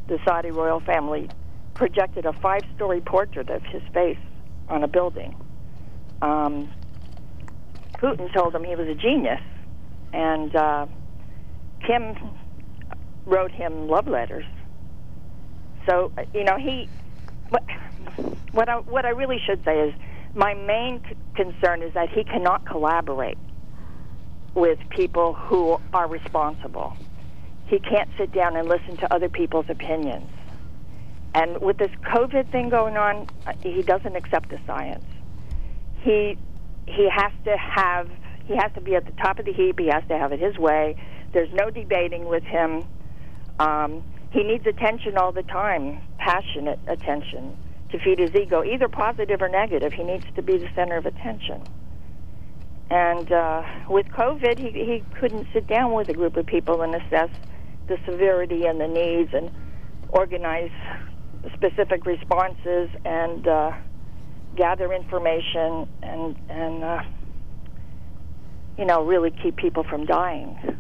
[0.09, 1.31] the Saudi royal family
[1.75, 4.19] projected a five-story portrait of his face
[4.69, 5.35] on a building.
[6.23, 6.71] Um,
[7.99, 9.41] Putin told him he was a genius,
[10.13, 10.87] and uh,
[11.87, 12.15] Kim
[13.27, 14.45] wrote him love letters.
[15.89, 16.89] So you know he.
[17.51, 17.65] What,
[18.53, 19.95] what I what I really should say is
[20.35, 23.39] my main c- concern is that he cannot collaborate
[24.55, 26.97] with people who are responsible.
[27.67, 30.29] He can't sit down and listen to other people's opinions.
[31.35, 35.05] And with this COVID thing going on, uh, he doesn't accept the science.
[36.03, 36.37] He
[36.87, 38.11] he has to have
[38.47, 39.79] he has to be at the top of the heap.
[39.79, 40.97] He has to have it his way.
[41.33, 42.85] There's no debating with him.
[43.61, 44.03] Um,
[44.33, 47.57] he needs attention all the time, passionate attention
[47.93, 49.93] to feed his ego, either positive or negative.
[49.93, 51.63] He needs to be the center of attention.
[52.91, 56.95] And uh, with COVID, he, he couldn't sit down with a group of people and
[56.95, 57.31] assess
[57.87, 59.51] the severity and the needs and
[60.09, 60.71] organize
[61.55, 63.73] specific responses and uh,
[64.57, 67.03] gather information and and uh,
[68.77, 70.79] you know really keep people from dying.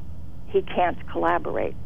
[0.49, 1.77] He can't collaborate.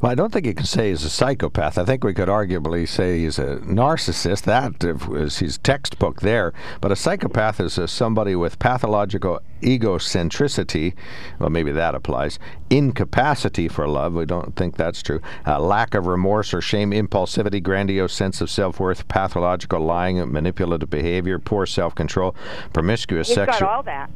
[0.00, 1.76] Well, I don't think you can say he's a psychopath.
[1.76, 4.42] I think we could arguably say he's a narcissist.
[4.42, 4.84] That
[5.16, 6.52] is his textbook there.
[6.80, 10.94] But a psychopath is a, somebody with pathological egocentricity.
[11.40, 12.38] Well, maybe that applies.
[12.70, 14.14] Incapacity for love.
[14.14, 15.20] We don't think that's true.
[15.46, 20.90] Uh, lack of remorse or shame, impulsivity, grandiose sense of self worth, pathological lying, manipulative
[20.90, 22.36] behavior, poor self control,
[22.72, 23.60] promiscuous He's sexual.
[23.66, 24.10] got all that.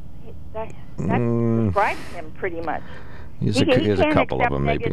[0.53, 1.65] That, that Mm.
[1.67, 2.83] describes him pretty much.
[3.39, 4.85] He's he, a, he he's a can't couple of them, maybe.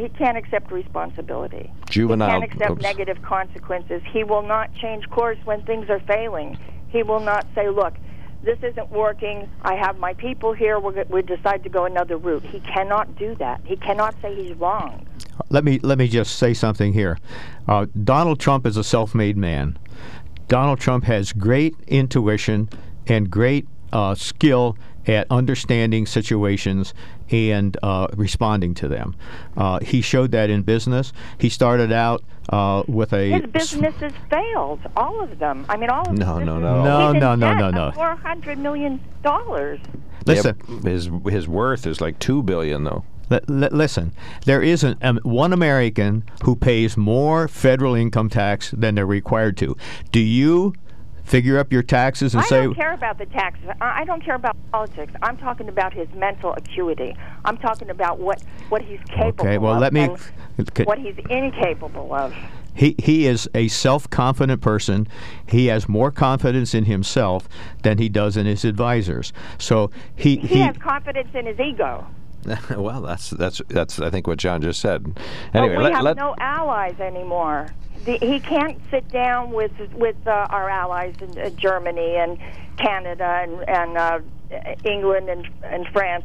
[0.00, 1.70] Negative, He can't accept responsibility.
[1.90, 2.82] Juvenile- He can't accept oops.
[2.82, 4.02] negative consequences.
[4.12, 6.56] He will not change course when things are failing.
[6.88, 7.94] He will not say, "Look,
[8.42, 9.48] this isn't working.
[9.62, 10.78] I have my people here.
[10.80, 13.60] We're, go- we decide to go another route." He cannot do that.
[13.64, 15.06] He cannot say he's wrong.
[15.50, 17.18] Let me let me just say something here.
[17.66, 19.78] Uh, Donald Trump is a self-made man.
[20.48, 22.68] Donald Trump has great intuition
[23.06, 24.76] and great uh, skill
[25.08, 26.94] at understanding situations
[27.30, 29.16] and uh, responding to them.
[29.56, 31.12] Uh, he showed that in business.
[31.38, 35.64] He started out uh, with a His businesses failed, all of them.
[35.68, 36.16] I mean, all of them.
[36.16, 36.84] No, his no, no.
[36.84, 37.92] No, He's no, in no, debt no, of no.
[37.92, 39.80] Four hundred million dollars.
[40.26, 40.56] Listen.
[40.68, 43.04] Yep, his his worth is like two billion though.
[43.30, 44.12] Li- li- listen,
[44.46, 49.76] there isn't um, one American who pays more federal income tax than they're required to.
[50.12, 50.74] Do you
[51.28, 53.68] figure up your taxes and I say, I don't care about the taxes.
[53.80, 55.12] I I don't care about politics.
[55.22, 57.16] I'm talking about his mental acuity.
[57.44, 59.46] I'm talking about what what he's capable of.
[59.46, 60.18] Okay, well, of let me- and
[60.84, 62.34] what he's incapable of.
[62.74, 65.06] he, he is a self confident person.
[65.46, 67.48] He has more confidence in himself
[67.82, 69.32] than he does in his advisors.
[69.58, 72.06] So he, He, has confidence in his ego.
[72.70, 75.18] well, that's that's that's I think what John just said.
[75.54, 77.68] Anyway, but we let, have let, no allies anymore.
[78.16, 82.38] He can't sit down with with uh, our allies in uh, Germany and
[82.78, 84.20] Canada and, and uh,
[84.84, 86.24] England and, and France.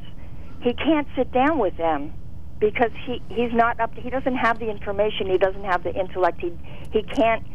[0.62, 2.14] He can't sit down with them
[2.60, 3.94] because he he's not up.
[3.96, 5.30] To, he doesn't have the information.
[5.30, 6.40] He doesn't have the intellect.
[6.40, 6.54] He
[6.92, 7.46] he can't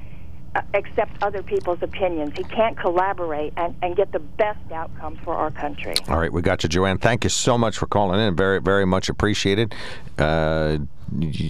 [0.55, 2.37] uh, accept other people's opinions.
[2.37, 5.95] He can't collaborate and, and get the best outcome for our country.
[6.09, 6.99] All right, we got you, Joanne.
[6.99, 8.37] Thank you so much for calling in.
[8.37, 9.75] Very, very much appreciated.
[10.19, 10.79] Uh,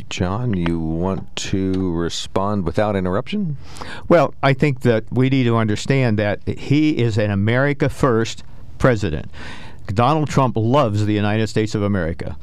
[0.08, 3.56] John, you want to respond without interruption?
[4.08, 8.44] Well, I think that we need to understand that he is an America First
[8.78, 9.30] president.
[9.86, 12.36] Donald Trump loves the United States of America.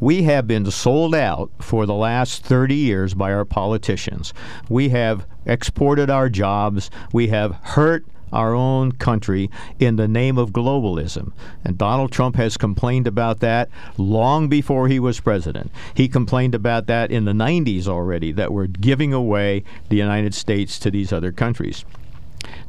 [0.00, 4.32] We have been sold out for the last 30 years by our politicians.
[4.68, 6.90] We have exported our jobs.
[7.12, 11.32] We have hurt our own country in the name of globalism.
[11.64, 15.70] And Donald Trump has complained about that long before he was president.
[15.94, 20.78] He complained about that in the 90s already, that we're giving away the United States
[20.80, 21.84] to these other countries.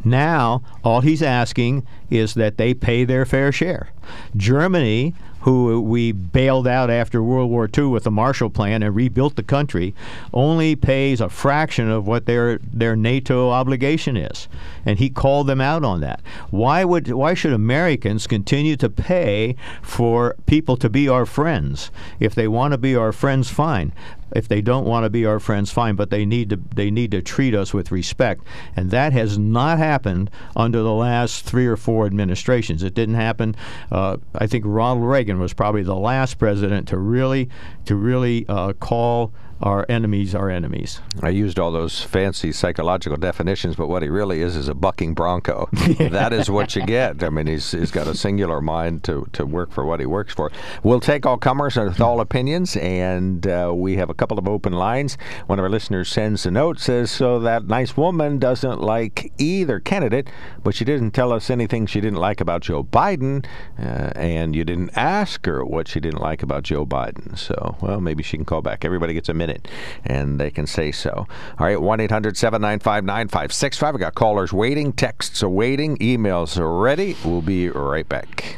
[0.03, 3.89] Now, all he's asking is that they pay their fair share.
[4.35, 9.35] Germany, who we bailed out after World War II with the Marshall Plan and rebuilt
[9.35, 9.93] the country,
[10.33, 14.47] only pays a fraction of what their their NATO obligation is,
[14.85, 16.21] and he called them out on that.
[16.49, 21.91] Why would why should Americans continue to pay for people to be our friends?
[22.21, 23.91] If they want to be our friends, fine.
[24.35, 25.95] If they don't want to be our friends, fine.
[25.95, 28.43] But they need to they need to treat us with respect,
[28.75, 32.83] and that has not happened under the last three or four administrations.
[32.83, 33.55] It didn't happen.
[33.91, 37.49] Uh, I think Ronald Reagan was probably the last president to really
[37.85, 39.33] to really uh, call
[39.63, 40.99] our enemies are enemies.
[41.21, 45.13] I used all those fancy psychological definitions, but what he really is is a bucking
[45.13, 45.69] bronco.
[45.99, 47.23] that is what you get.
[47.23, 50.33] I mean, he's, he's got a singular mind to, to work for what he works
[50.33, 50.51] for.
[50.83, 54.73] We'll take all comers with all opinions, and uh, we have a couple of open
[54.73, 55.17] lines.
[55.47, 59.79] One of our listeners sends a note, says, So that nice woman doesn't like either
[59.79, 60.27] candidate,
[60.61, 63.45] but she didn't tell us anything she didn't like about Joe Biden,
[63.79, 67.37] uh, and you didn't ask her what she didn't like about Joe Biden.
[67.37, 68.83] So, well, maybe she can call back.
[68.83, 69.52] Everybody gets a minute
[70.05, 71.11] and they can say so.
[71.11, 71.27] All
[71.59, 73.93] right, 1 800 795 9565.
[73.95, 77.15] We got callers waiting, texts awaiting, emails are ready.
[77.23, 78.57] We'll be right back.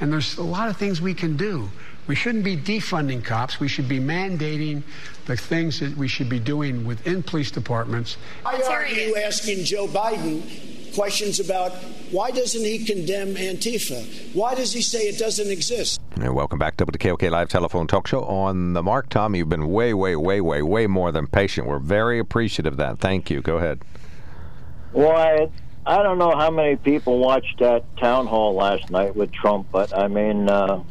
[0.00, 1.68] And there's a lot of things we can do.
[2.06, 3.60] We shouldn't be defunding cops.
[3.60, 4.82] We should be mandating
[5.26, 8.16] the things that we should be doing within police departments.
[8.42, 11.72] Why are you asking Joe Biden questions about
[12.10, 14.34] why doesn't he condemn Antifa?
[14.34, 16.00] Why does he say it doesn't exist?
[16.16, 19.08] And welcome back to the KOK Live Telephone Talk Show on the Mark.
[19.08, 21.66] Tom, you've been way, way, way, way, way more than patient.
[21.66, 22.98] We're very appreciative of that.
[22.98, 23.40] Thank you.
[23.40, 23.80] Go ahead.
[24.92, 25.52] Well,
[25.84, 29.96] I don't know how many people watched that town hall last night with Trump, but
[29.96, 30.84] I mean, uh,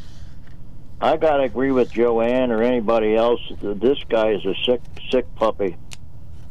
[0.99, 3.39] I got to agree with Joanne or anybody else.
[3.61, 5.77] This guy is a sick, sick puppy.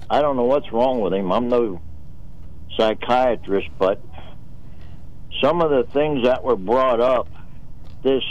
[0.09, 1.31] I don't know what's wrong with him.
[1.31, 1.83] I'm no
[2.79, 4.03] psychiatrist, but
[5.43, 7.29] some of the things that were brought up,
[8.03, 8.25] this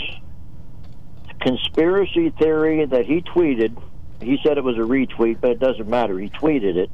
[1.39, 3.79] conspiracy theory that he tweeted,
[4.21, 6.17] he said it was a retweet, but it doesn't matter.
[6.17, 6.89] He tweeted it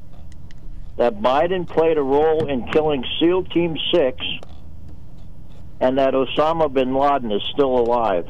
[0.98, 4.18] that Biden played a role in killing SEAL Team 6
[5.80, 8.28] and that Osama bin Laden is still alive.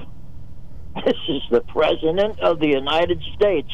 [1.06, 3.68] This is the President of the United States.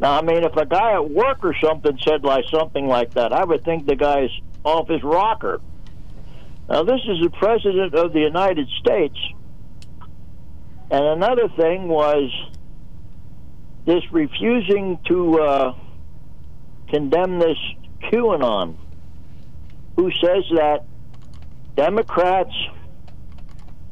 [0.00, 3.32] Now, I mean, if a guy at work or something said like something like that,
[3.32, 4.30] I would think the guy's
[4.64, 5.60] off his rocker.
[6.68, 9.16] Now, this is the President of the United States.
[10.90, 12.30] And another thing was
[13.86, 15.74] this refusing to uh,
[16.88, 17.58] condemn this
[18.10, 18.76] QAnon,
[19.96, 20.84] who says that
[21.76, 22.54] Democrats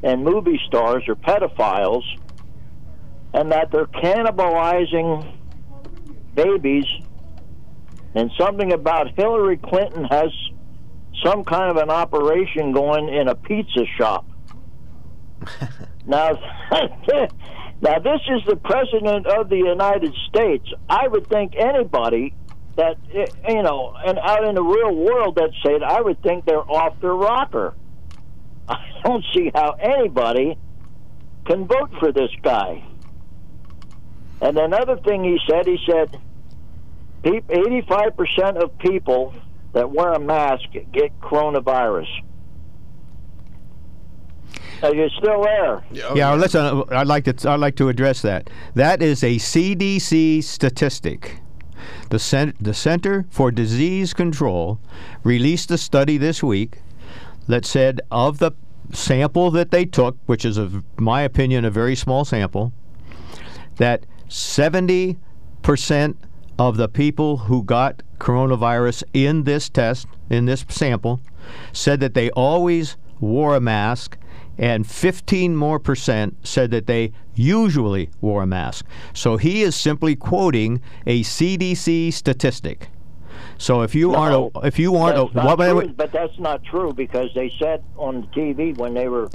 [0.03, 2.03] and movie stars are pedophiles
[3.33, 5.35] and that they're cannibalizing
[6.35, 6.85] babies,
[8.13, 10.29] and something about Hillary Clinton has
[11.23, 14.25] some kind of an operation going in a pizza shop.
[16.05, 16.31] now,
[17.81, 20.67] now this is the president of the United States.
[20.89, 22.33] I would think anybody
[22.75, 26.21] that eh, you know, and out in the real world that say it, I would
[26.21, 27.73] think they're off their rocker.
[28.69, 30.57] I don't see how anybody
[31.45, 32.83] can vote for this guy.
[34.41, 36.19] And another thing he said, he said,
[37.23, 39.33] 85% of people
[39.73, 42.07] that wear a mask get coronavirus.
[44.83, 45.83] Are you still there?
[45.91, 46.83] Yeah, listen.
[46.91, 47.49] I'd like to.
[47.49, 48.49] I'd like to address that.
[48.75, 51.39] That is a CDC statistic.
[52.09, 54.79] The, Cent- the Center for Disease Control
[55.23, 56.79] released a study this week
[57.47, 58.51] that said of the
[58.91, 62.71] sample that they took, which is, in my opinion, a very small sample,
[63.77, 65.17] that 70%
[66.57, 71.19] of the people who got coronavirus in this test, in this sample,
[71.73, 74.17] said that they always wore a mask
[74.57, 78.85] and 15 more percent said that they usually wore a mask.
[79.13, 82.89] So he is simply quoting a CDC statistic.
[83.57, 86.63] So if you No, aren't, a, if you aren't, a, what, true, but that's not
[86.63, 89.29] true because they said on the TV when they were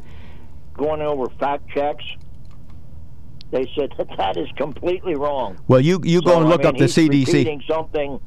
[0.74, 2.04] going over fact checks,
[3.50, 5.58] they said that that is completely wrong.
[5.68, 7.26] well, you you go So, and I look mean, up the CDC.
[7.26, 8.20] repeating something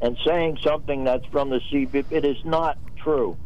[0.00, 2.04] and saying something that's from the CDC.
[2.10, 3.36] It is not true.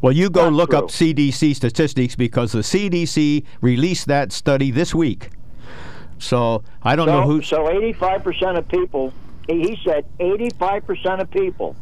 [0.00, 0.78] Well, you go look true.
[0.80, 5.30] up CDC statistics because the CDC released that study this week.
[6.18, 7.42] So I don't so, know who.
[7.42, 9.12] So 85% of people,
[9.48, 11.76] he he said 85% of people,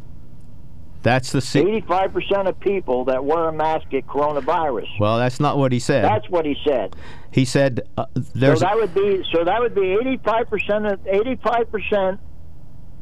[1.01, 1.61] That's the C.
[1.61, 4.87] 85% of people that wear a mask get coronavirus.
[4.99, 6.03] Well, that's not what he said.
[6.03, 6.95] That's what he said.
[7.31, 8.59] he said uh, there's.
[8.59, 12.19] so that would be so that would be 85% of 85%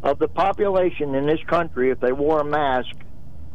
[0.03, 2.95] of the population in this country if they wore a mask,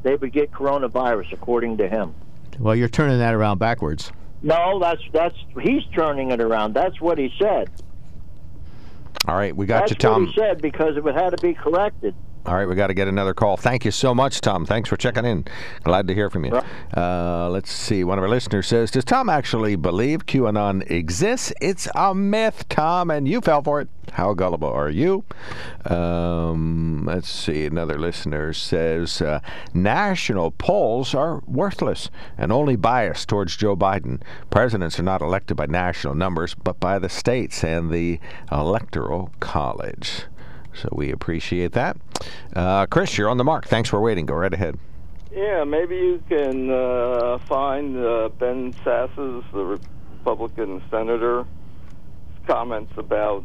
[0.07, 2.15] they would get coronavirus according to him.
[2.61, 4.13] well, you're turning that around backwards.
[4.41, 6.75] No, that's that's he's turning it around.
[6.75, 7.69] That's what he said.
[9.27, 10.27] All right, we got that's you, Tom.
[10.27, 12.15] what he said because it would had to be corrected.
[12.47, 13.57] All right, we got to get another call.
[13.57, 14.64] Thank you so much, Tom.
[14.64, 15.47] Thanks for checking in.
[15.82, 16.62] Glad to hear from you.
[16.97, 18.05] Uh, let's see.
[18.05, 21.53] One of our listeners says, "Does Tom actually believe QAnon exists?
[21.61, 23.88] It's a myth, Tom, and you fell for it.
[24.12, 25.24] How gullible are you?"
[25.86, 27.66] Um, let's see.
[27.66, 29.40] Another listener says, uh,
[29.74, 34.22] "National polls are worthless and only biased towards Joe Biden.
[34.51, 38.20] Presidents are not elected by national numbers, but by the states and the
[38.53, 40.26] electoral college."
[40.77, 41.97] So we appreciate that.
[42.55, 43.66] Uh, Chris, you're on the mark.
[43.66, 44.27] Thanks for waiting.
[44.27, 44.79] Go right ahead.
[45.33, 49.79] Yeah, maybe you can uh, find uh, Ben Sasse's, the
[50.24, 51.47] Republican senator,
[52.47, 53.45] comments about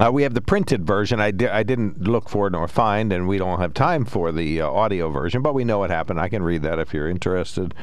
[0.00, 1.20] Uh, we have the printed version.
[1.20, 4.60] I, di- I didn't look for nor find, and we don't have time for the
[4.60, 6.20] uh, audio version, but we know what happened.
[6.20, 7.74] I can read that if you're interested.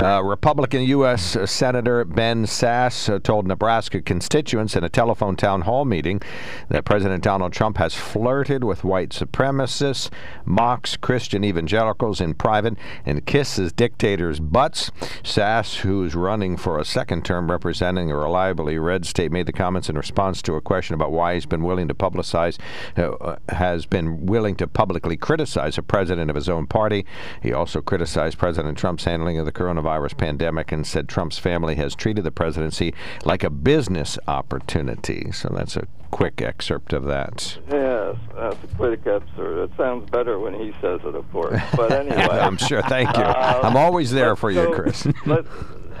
[0.00, 1.36] Uh, Republican U.S.
[1.50, 6.22] Senator Ben Sasse uh, told Nebraska constituents in a telephone town hall meeting
[6.70, 10.10] that President Donald Trump has flirted with white supremacists,
[10.46, 14.90] mocks Christian evangelicals in private, and kisses dictators' butts.
[15.22, 19.90] Sasse, who's running for a second term representing a reliably red state, made the comments
[19.90, 22.58] in response to a question about why he's been willing to publicize,
[22.96, 27.04] uh, has been willing to publicly criticize a president of his own party.
[27.42, 31.94] He also criticized President Trump's handling of the coronavirus pandemic and said Trump's family has
[31.94, 35.30] treated the presidency like a business opportunity.
[35.32, 37.58] So that's a quick excerpt of that.
[37.70, 39.38] Yes, that's a quick excerpt.
[39.38, 41.60] It sounds better when he says it, of course.
[41.74, 42.82] But anyway, I'm sure.
[42.82, 43.22] Thank you.
[43.22, 45.06] Uh, I'm always there for you, go- Chris.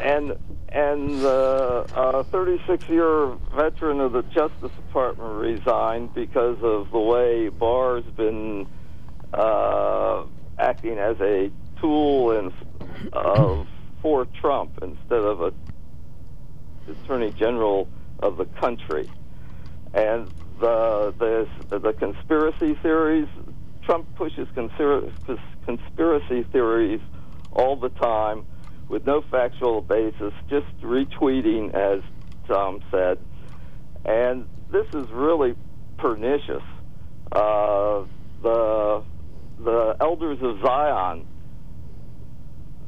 [0.00, 0.36] and
[0.68, 1.84] and uh,
[2.32, 8.66] 36-year veteran of the Justice Department resigned because of the way Barr's been
[9.34, 10.24] uh,
[10.58, 12.52] acting as a tool in,
[13.12, 13.66] of
[14.00, 15.52] for Trump instead of a
[16.88, 17.88] Attorney General
[18.20, 19.10] of the country.
[19.94, 20.28] And
[20.58, 23.28] the the the conspiracy theories,
[23.82, 27.00] Trump pushes conspiracy theories
[27.52, 28.44] all the time
[28.88, 32.02] with no factual basis, just retweeting, as
[32.46, 33.18] Tom said.
[34.04, 35.54] And this is really
[35.98, 36.62] pernicious.
[37.30, 38.04] Uh,
[38.42, 39.02] the
[39.58, 41.26] the elders of Zion.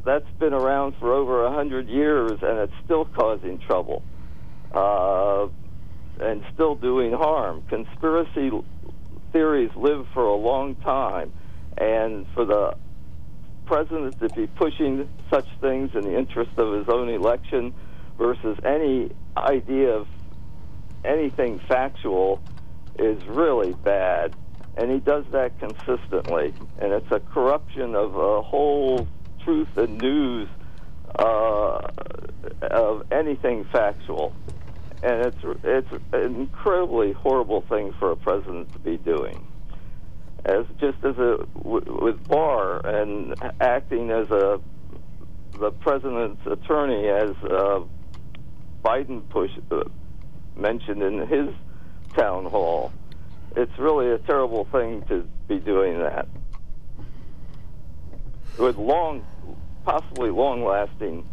[0.04, 4.02] That's been around for over a hundred years, and it's still causing trouble,
[4.72, 5.46] uh,
[6.20, 7.62] and still doing harm.
[7.70, 8.50] Conspiracy
[9.32, 11.32] theories live for a long time,
[11.78, 12.76] and for the
[13.66, 17.74] president to be pushing such things in the interest of his own election
[18.16, 20.06] versus any idea of
[21.04, 22.40] anything factual
[23.00, 24.32] is really bad.
[24.76, 26.54] And he does that consistently.
[26.78, 29.08] And it's a corruption of a whole
[29.42, 30.48] truth and news
[31.18, 31.80] uh,
[32.62, 34.32] of anything factual.
[35.02, 39.44] And it's, it's an incredibly horrible thing for a president to be doing.
[40.44, 44.60] As just as a with Barr and acting as a
[45.58, 47.80] the president's attorney, as uh,
[48.84, 49.84] Biden push uh,
[50.56, 51.48] mentioned in his
[52.14, 52.92] town hall,
[53.56, 56.26] it's really a terrible thing to be doing that
[58.58, 59.24] with long,
[59.84, 61.26] possibly long-lasting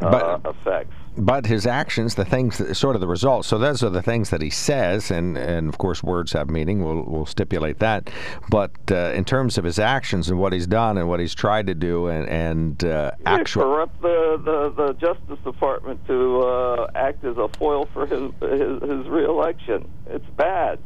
[0.00, 0.94] uh, effects.
[1.16, 3.48] But his actions, the things, that, sort of the results.
[3.48, 6.84] So those are the things that he says, and, and of course words have meaning.
[6.84, 8.10] We'll, we'll stipulate that.
[8.50, 11.66] But uh, in terms of his actions and what he's done and what he's tried
[11.66, 13.62] to do, and, and uh, actual.
[13.62, 18.82] corrupt the, the, the Justice Department to uh, act as a foil for his, his
[18.82, 19.90] his reelection.
[20.06, 20.78] It's bad.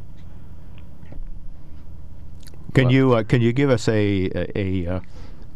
[2.73, 4.99] Can you uh, can you give us a a, a uh,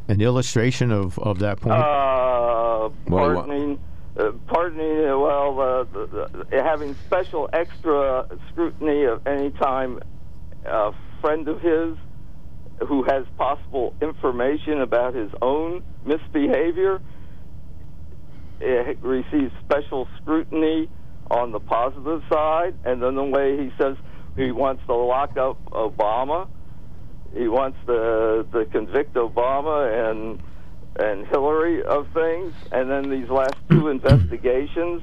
[0.07, 1.73] an illustration of, of that point?
[1.73, 3.47] Uh, What do you want?
[3.47, 3.79] pardoning,
[4.17, 5.09] uh, pardoning.
[5.09, 9.99] uh, Well, uh, the, the, having special extra scrutiny of any time
[10.65, 10.91] a
[11.21, 11.97] friend of his
[12.87, 17.01] who has possible information about his own misbehavior
[18.61, 20.89] eh, receives special scrutiny
[21.31, 23.97] on the positive side, and then the way he says
[24.35, 26.47] he wants to lock up Obama,
[27.35, 30.41] he wants to to convict Obama and
[30.99, 35.01] and Hillary of things, and then these last two investigations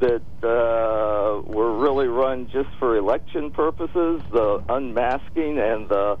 [0.00, 6.18] that uh, were really run just for election purposes, the unmasking and the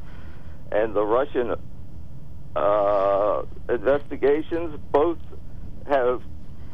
[0.70, 1.54] and the Russian
[2.56, 5.18] uh, investigations, both
[5.86, 6.22] have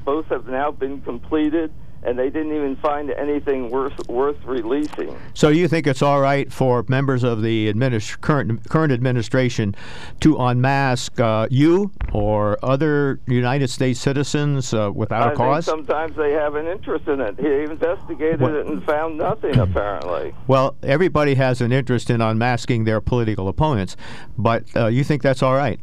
[0.04, 1.72] both have now been completed,
[2.02, 5.18] and they didn't even find anything worth worth releasing.
[5.34, 9.74] So you think it's all right for members of the administ- current current administration
[10.20, 15.66] to unmask uh, you or other United States citizens uh, without I a cause?
[15.66, 17.38] think sometimes they have an interest in it.
[17.38, 20.34] He investigated What- it and found nothing, apparently.
[20.46, 23.96] Well, everybody has an interest in unmasking their political opponents,
[24.36, 25.80] but uh, you think that's all right?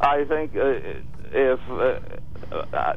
[0.00, 0.74] I think uh,
[1.32, 2.00] if uh,
[2.74, 2.96] uh,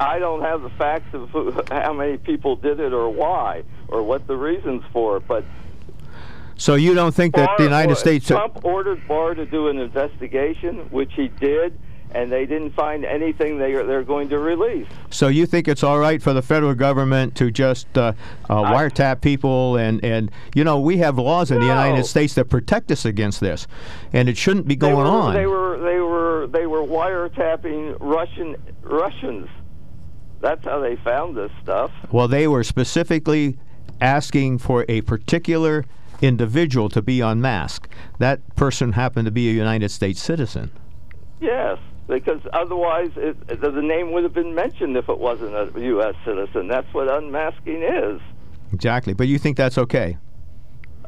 [0.00, 4.02] I don't have the facts of who, how many people did it or why or
[4.02, 5.44] what the reasons for it, but
[6.56, 8.26] So you don't think that the United or- States?
[8.26, 11.78] Trump ordered Barr to do an investigation, which he did,
[12.10, 14.86] and they didn't find anything they are, they're going to release.
[15.10, 18.12] So you think it's all right for the federal government to just uh,
[18.48, 22.46] uh, wiretap people and and you know we have laws in the United States that
[22.46, 23.66] protect us against this,
[24.12, 25.34] and it shouldn't be going they were, on.
[25.34, 29.48] They were they were they were wiretapping Russian Russians.
[30.44, 31.90] That's how they found this stuff.
[32.12, 33.56] Well, they were specifically
[34.02, 35.86] asking for a particular
[36.20, 37.90] individual to be unmasked.
[38.18, 40.70] That person happened to be a United States citizen.
[41.40, 41.78] Yes,
[42.08, 46.14] because otherwise it, the name would have been mentioned if it wasn't a U.S.
[46.26, 46.68] citizen.
[46.68, 48.20] That's what unmasking is.
[48.70, 49.14] Exactly.
[49.14, 50.18] But you think that's okay?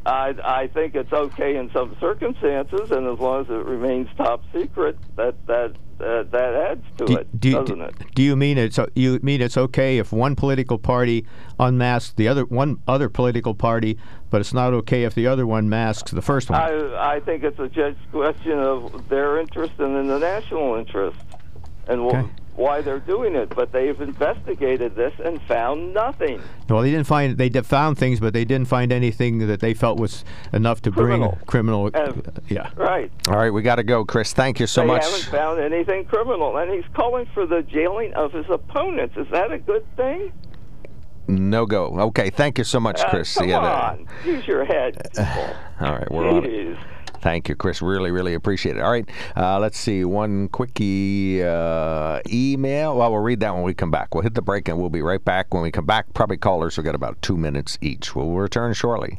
[0.07, 4.43] I I think it's okay in some circumstances, and as long as it remains top
[4.55, 7.95] secret, that that uh, that adds to it, do, doesn't it?
[8.15, 11.27] do you mean it's you mean it's okay if one political party
[11.59, 13.97] unmasks the other one other political party,
[14.31, 16.61] but it's not okay if the other one masks the first one?
[16.61, 21.19] I I think it's a just question of their interest and in the national interest,
[21.89, 22.29] and Okay.
[22.57, 23.51] Why they're doing it.
[23.55, 26.41] But they've investigated this and found nothing.
[26.69, 29.99] well, they didn't find they found things, but they didn't find anything that they felt
[29.99, 31.33] was enough to Criminal.
[31.33, 31.91] bring criminal.
[31.95, 32.71] And- yeah.
[32.77, 33.11] Right.
[33.29, 34.33] All right, we got to go, Chris.
[34.33, 35.05] Thank you so they much.
[35.05, 39.17] haven't found anything criminal, and he's calling for the jailing of his opponents.
[39.17, 40.33] Is that a good thing?
[41.29, 41.87] No go.
[42.09, 43.35] Okay, thank you so much, Uh, Chris.
[43.37, 44.97] come Yeah, that- on, use your head.
[45.17, 45.47] people.
[45.81, 46.79] All right, we're on it.
[47.27, 47.83] Thank you, Chris.
[47.83, 48.83] Really, really appreciate it.
[48.83, 50.05] All right, uh, let's see.
[50.05, 52.97] One quickie uh, email.
[52.97, 54.15] Well, we'll read that when we come back.
[54.15, 55.53] We'll hit the break and we'll be right back.
[55.53, 58.15] When we come back, probably callers will get about two minutes each.
[58.15, 59.19] We'll return shortly.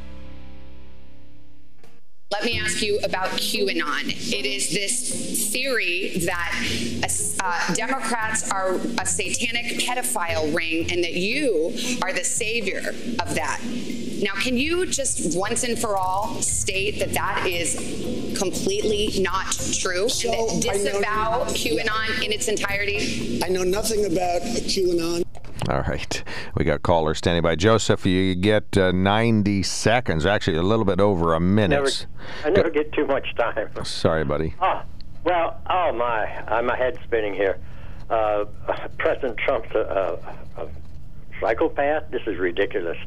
[2.31, 4.07] Let me ask you about QAnon.
[4.07, 6.53] It is this theory that
[7.43, 12.89] uh, Democrats are a satanic pedophile ring and that you are the savior
[13.19, 13.59] of that.
[14.23, 17.75] Now, can you just once and for all state that that is
[18.37, 23.41] completely not true So, and that know- disavow QAnon in its entirety?
[23.43, 25.23] I know nothing about QAnon.
[25.69, 26.23] All right.
[26.55, 27.55] We got callers standing by.
[27.55, 31.75] Joseph, you get uh, 90 seconds, actually a little bit over a minute.
[31.75, 31.89] Never,
[32.43, 33.69] I never get too much time.
[33.83, 34.55] Sorry, buddy.
[34.59, 34.85] Ah,
[35.23, 37.59] well, oh my, uh, my head's spinning here.
[38.09, 38.45] Uh,
[38.97, 40.19] President Trump's a,
[40.57, 40.69] a, a
[41.39, 42.09] psychopath.
[42.11, 42.97] This is ridiculous.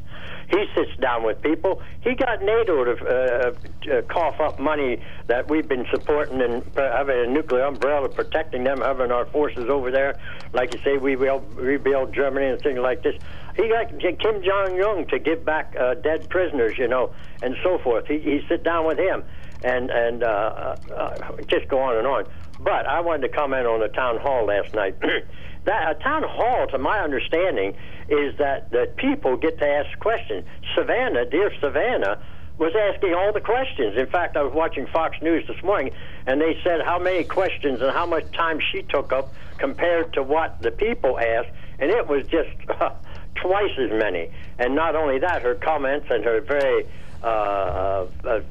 [0.49, 1.81] He sits down with people.
[2.01, 3.53] He got NATO to uh,
[3.91, 8.81] uh, cough up money that we've been supporting and having a nuclear umbrella protecting them,
[8.81, 10.19] having our forces over there.
[10.53, 13.15] Like you say, we will rebuild Germany and things like this.
[13.55, 17.11] He got Kim Jong Un to give back uh, dead prisoners, you know,
[17.41, 18.05] and so forth.
[18.07, 19.23] He, he sit down with him
[19.63, 22.25] and and uh, uh, uh, just go on and on.
[22.59, 24.95] But I wanted to comment on the town hall last night.
[25.65, 27.75] that a town hall, to my understanding,
[28.09, 30.45] is that that people get to ask questions.
[30.75, 32.21] Savannah, dear Savannah,
[32.57, 33.97] was asking all the questions.
[33.97, 35.93] In fact, I was watching Fox News this morning,
[36.25, 40.23] and they said how many questions and how much time she took up compared to
[40.23, 41.49] what the people asked,
[41.79, 42.49] and it was just
[43.35, 44.29] twice as many.
[44.59, 46.85] And not only that, her comments and her very
[47.23, 48.41] uh, uh, uh,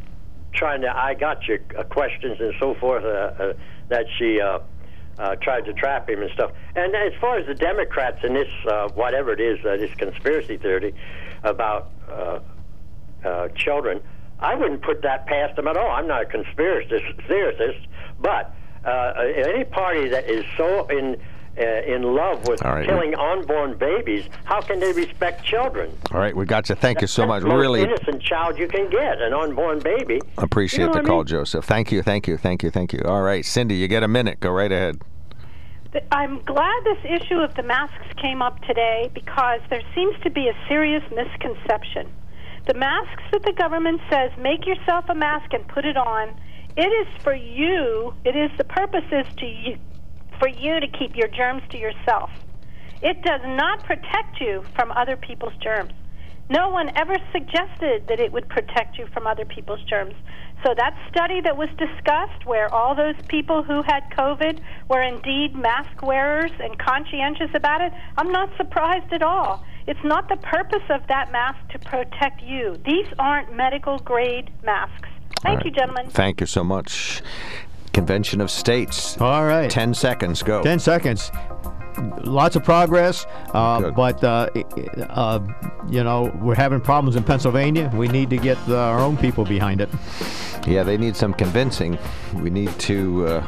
[0.52, 3.54] trying to I got you uh, questions and so forth uh,
[3.88, 4.40] that she
[5.42, 6.52] tried to trap him and stuff.
[6.74, 8.48] And as far as the Democrats and this
[8.94, 10.94] whatever it is, this conspiracy theory
[11.42, 11.90] about
[13.56, 14.00] children,
[14.40, 15.90] I wouldn't put that past them at all.
[15.90, 17.86] I'm not a conspiracy theorist,
[18.20, 18.54] but
[18.84, 21.16] uh, any party that is so in
[21.58, 21.62] uh,
[21.94, 22.86] in love with All right.
[22.86, 25.96] killing unborn babies, how can they respect children?
[26.12, 26.74] All right, we got you.
[26.74, 27.42] Thank you so That's much.
[27.42, 30.20] the most Really innocent child you can get, an unborn baby.
[30.38, 31.26] appreciate You know the what I call, mean?
[31.26, 31.64] Joseph.
[31.64, 33.00] Thank you, thank you, thank you, thank you.
[33.04, 34.40] All right, Cindy, you get a minute.
[34.40, 35.00] Go right ahead.
[36.10, 40.48] I'm glad this issue of the masks came up today because there seems to be
[40.48, 42.10] a serious misconception.
[42.66, 46.34] The masks that the government says make yourself a mask and put it on,
[46.76, 48.12] it is for you.
[48.24, 49.78] It is the purpose is to you,
[50.38, 52.30] for you to keep your germs to yourself.
[53.02, 55.92] It does not protect you from other people's germs.
[56.50, 60.14] No one ever suggested that it would protect you from other people's germs.
[60.62, 65.54] So that study that was discussed, where all those people who had COVID were indeed
[65.54, 69.64] mask wearers and conscientious about it, I'm not surprised at all.
[69.86, 72.78] It's not the purpose of that mask to protect you.
[72.86, 75.08] These aren't medical grade masks.
[75.42, 76.08] Thank All you, gentlemen.
[76.08, 77.22] Thank you so much.
[77.94, 79.18] Convention of States.
[79.20, 79.70] All right.
[79.70, 80.42] 10 seconds.
[80.42, 80.62] Go.
[80.62, 81.30] 10 seconds.
[82.24, 84.48] Lots of progress, uh, but uh,
[85.10, 85.38] uh,
[85.88, 87.88] you know we're having problems in Pennsylvania.
[87.94, 89.88] We need to get uh, our own people behind it.
[90.66, 91.96] Yeah, they need some convincing.
[92.34, 93.46] We need to uh,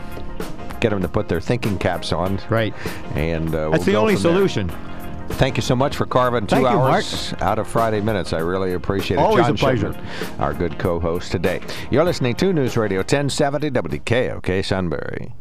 [0.79, 2.39] get them to put their thinking caps on.
[2.49, 2.73] Right.
[3.17, 4.69] And uh, That's we'll the only solution.
[4.69, 4.96] there.
[5.29, 6.95] Thank you so much for carving two Thank you, Mark.
[6.95, 8.33] hours out of Friday minutes.
[8.33, 9.23] I really appreciate it.
[9.23, 9.93] Always John a pleasure.
[9.93, 11.61] Shipman, our good co-host today.
[11.91, 15.35] You're listening to News Radio 1070 WKOK Sunbury.